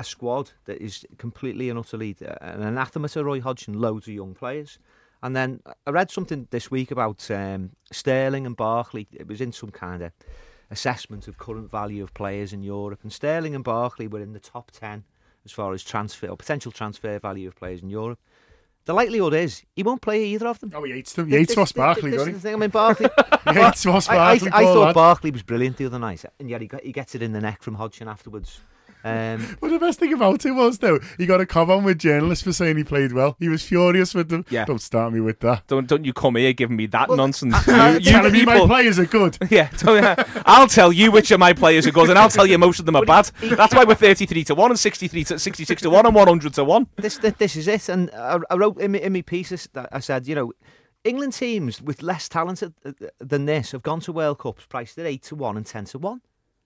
[0.00, 4.14] a squad that is completely and utterly uh, an anathema to Roy Hodgson, loads of
[4.14, 4.78] young players.
[5.22, 9.08] And then I read something this week about um, Sterling and Barkley.
[9.12, 10.12] It was in some kind of
[10.70, 14.40] assessment of current value of players in Europe, and Sterling and Barkley were in the
[14.40, 15.04] top ten
[15.44, 18.18] as far as transfer or potential transfer value of players in Europe.
[18.84, 20.72] The likelihood is he won't play either of them.
[20.74, 21.28] oh, he hates them.
[21.28, 22.42] He hates Ross Barkley, This doesn't is he?
[22.42, 22.54] the thing.
[22.54, 23.08] I mean, Barkley.
[23.48, 24.50] He hates Ross I, I, Barkley.
[24.52, 24.94] I thought lad.
[24.94, 27.40] Barkley was brilliant the other night, and yet he, got, he gets it in the
[27.40, 28.60] neck from Hodgson afterwards.
[29.04, 31.98] Um, But the best thing about it was though, he got a cover on with
[31.98, 33.36] journalists for saying he played well.
[33.38, 34.44] He was furious with them.
[34.50, 34.64] Yeah.
[34.64, 35.66] Don't start me with that.
[35.66, 37.54] Don't don't you come here giving me that nonsense.
[37.66, 39.38] You're you, telling me my players are good.
[39.50, 40.24] Yeah, don't- yeah.
[40.44, 42.86] I'll tell you which of my players are good, and I'll tell you most of
[42.86, 43.30] them are bad.
[43.40, 46.54] That's why we're thirty-three to one, and sixty-three to sixty-six to one, and one hundred
[46.54, 46.86] to one.
[46.96, 47.88] this, this this is it.
[47.88, 50.52] And I, I wrote in my, in my piece that I said, you know,
[51.04, 52.68] England teams with less talent uh,
[53.18, 55.98] than this have gone to World Cups priced at eight to one and ten to
[55.98, 56.20] one.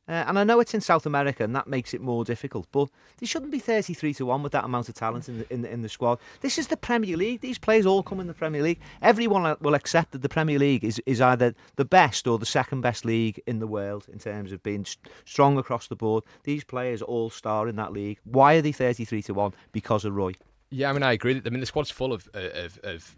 [0.09, 2.67] Uh, and I know it's in South America, and that makes it more difficult.
[2.73, 2.89] But
[3.19, 5.73] they shouldn't be thirty-three to one with that amount of talent in the, in the,
[5.73, 6.19] in the squad.
[6.41, 7.41] This is the Premier League.
[7.41, 8.81] These players all come in the Premier League.
[9.01, 12.81] Everyone will accept that the Premier League is, is either the best or the second
[12.81, 14.85] best league in the world in terms of being
[15.25, 16.25] strong across the board.
[16.43, 18.19] These players all star in that league.
[18.25, 19.55] Why are they thirty-three to one?
[19.71, 20.33] Because of Roy.
[20.71, 21.35] Yeah, I mean, I agree.
[21.35, 23.15] That I mean, the squad's full of of, of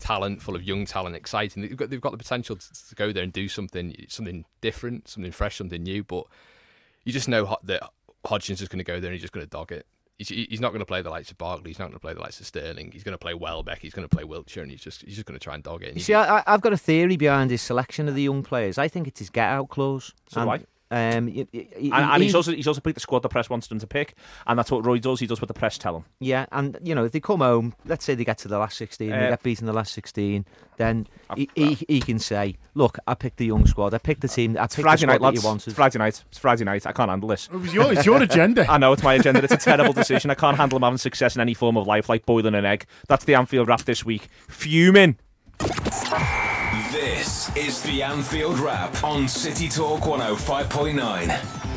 [0.00, 1.62] talent, full of young talent, exciting.
[1.62, 5.08] They've got, they've got the potential to, to go there and do something, something different,
[5.08, 6.02] something fresh, something new.
[6.02, 6.24] But
[7.04, 7.82] you just know that
[8.24, 9.86] Hodgson's just going to go there and he's just going to dog it.
[10.18, 11.70] He's, he's not going to play the likes of Barkley.
[11.70, 12.90] He's not going to play the likes of Sterling.
[12.92, 13.78] He's going to play Welbeck.
[13.78, 15.82] He's going to play Wilshere, and he's just he's just going to try and dog
[15.82, 15.88] it.
[15.88, 18.76] And You see, I, I've got a theory behind his selection of the young players.
[18.76, 20.12] I think it's his get-out clause.
[20.28, 20.60] So do I.
[20.92, 23.28] Um, y- y- y- And, and he's he- also he's also picked the squad the
[23.28, 24.14] press wants him to pick,
[24.46, 25.20] and that's what Roy does.
[25.20, 26.04] He does what the press tell him.
[26.18, 28.76] yeah, and you know, if they come home, let's say they get to the last
[28.76, 30.44] sixteen, they Uh, get beaten the last sixteen,
[30.78, 33.94] then I've- he, he, he can say, "Look, I picked the young squad.
[33.94, 34.56] I picked the team.
[34.58, 35.34] I picked the Friday squad night, that lads.
[35.34, 36.24] you It's wanted." Friday night.
[36.28, 36.86] It's Friday night.
[36.86, 37.48] I can't handle this.
[37.52, 38.66] It was your, it's your agenda.
[38.70, 39.44] I know it's my agenda.
[39.44, 40.30] It's a terrible decision.
[40.32, 42.84] I can't handle him having success in any form of life, like boiling an egg.
[43.06, 44.28] That's the Anfield Wrap this week.
[44.48, 45.18] Fuming.
[47.20, 51.69] This is the Anfield Wrap on City Talk 105.9.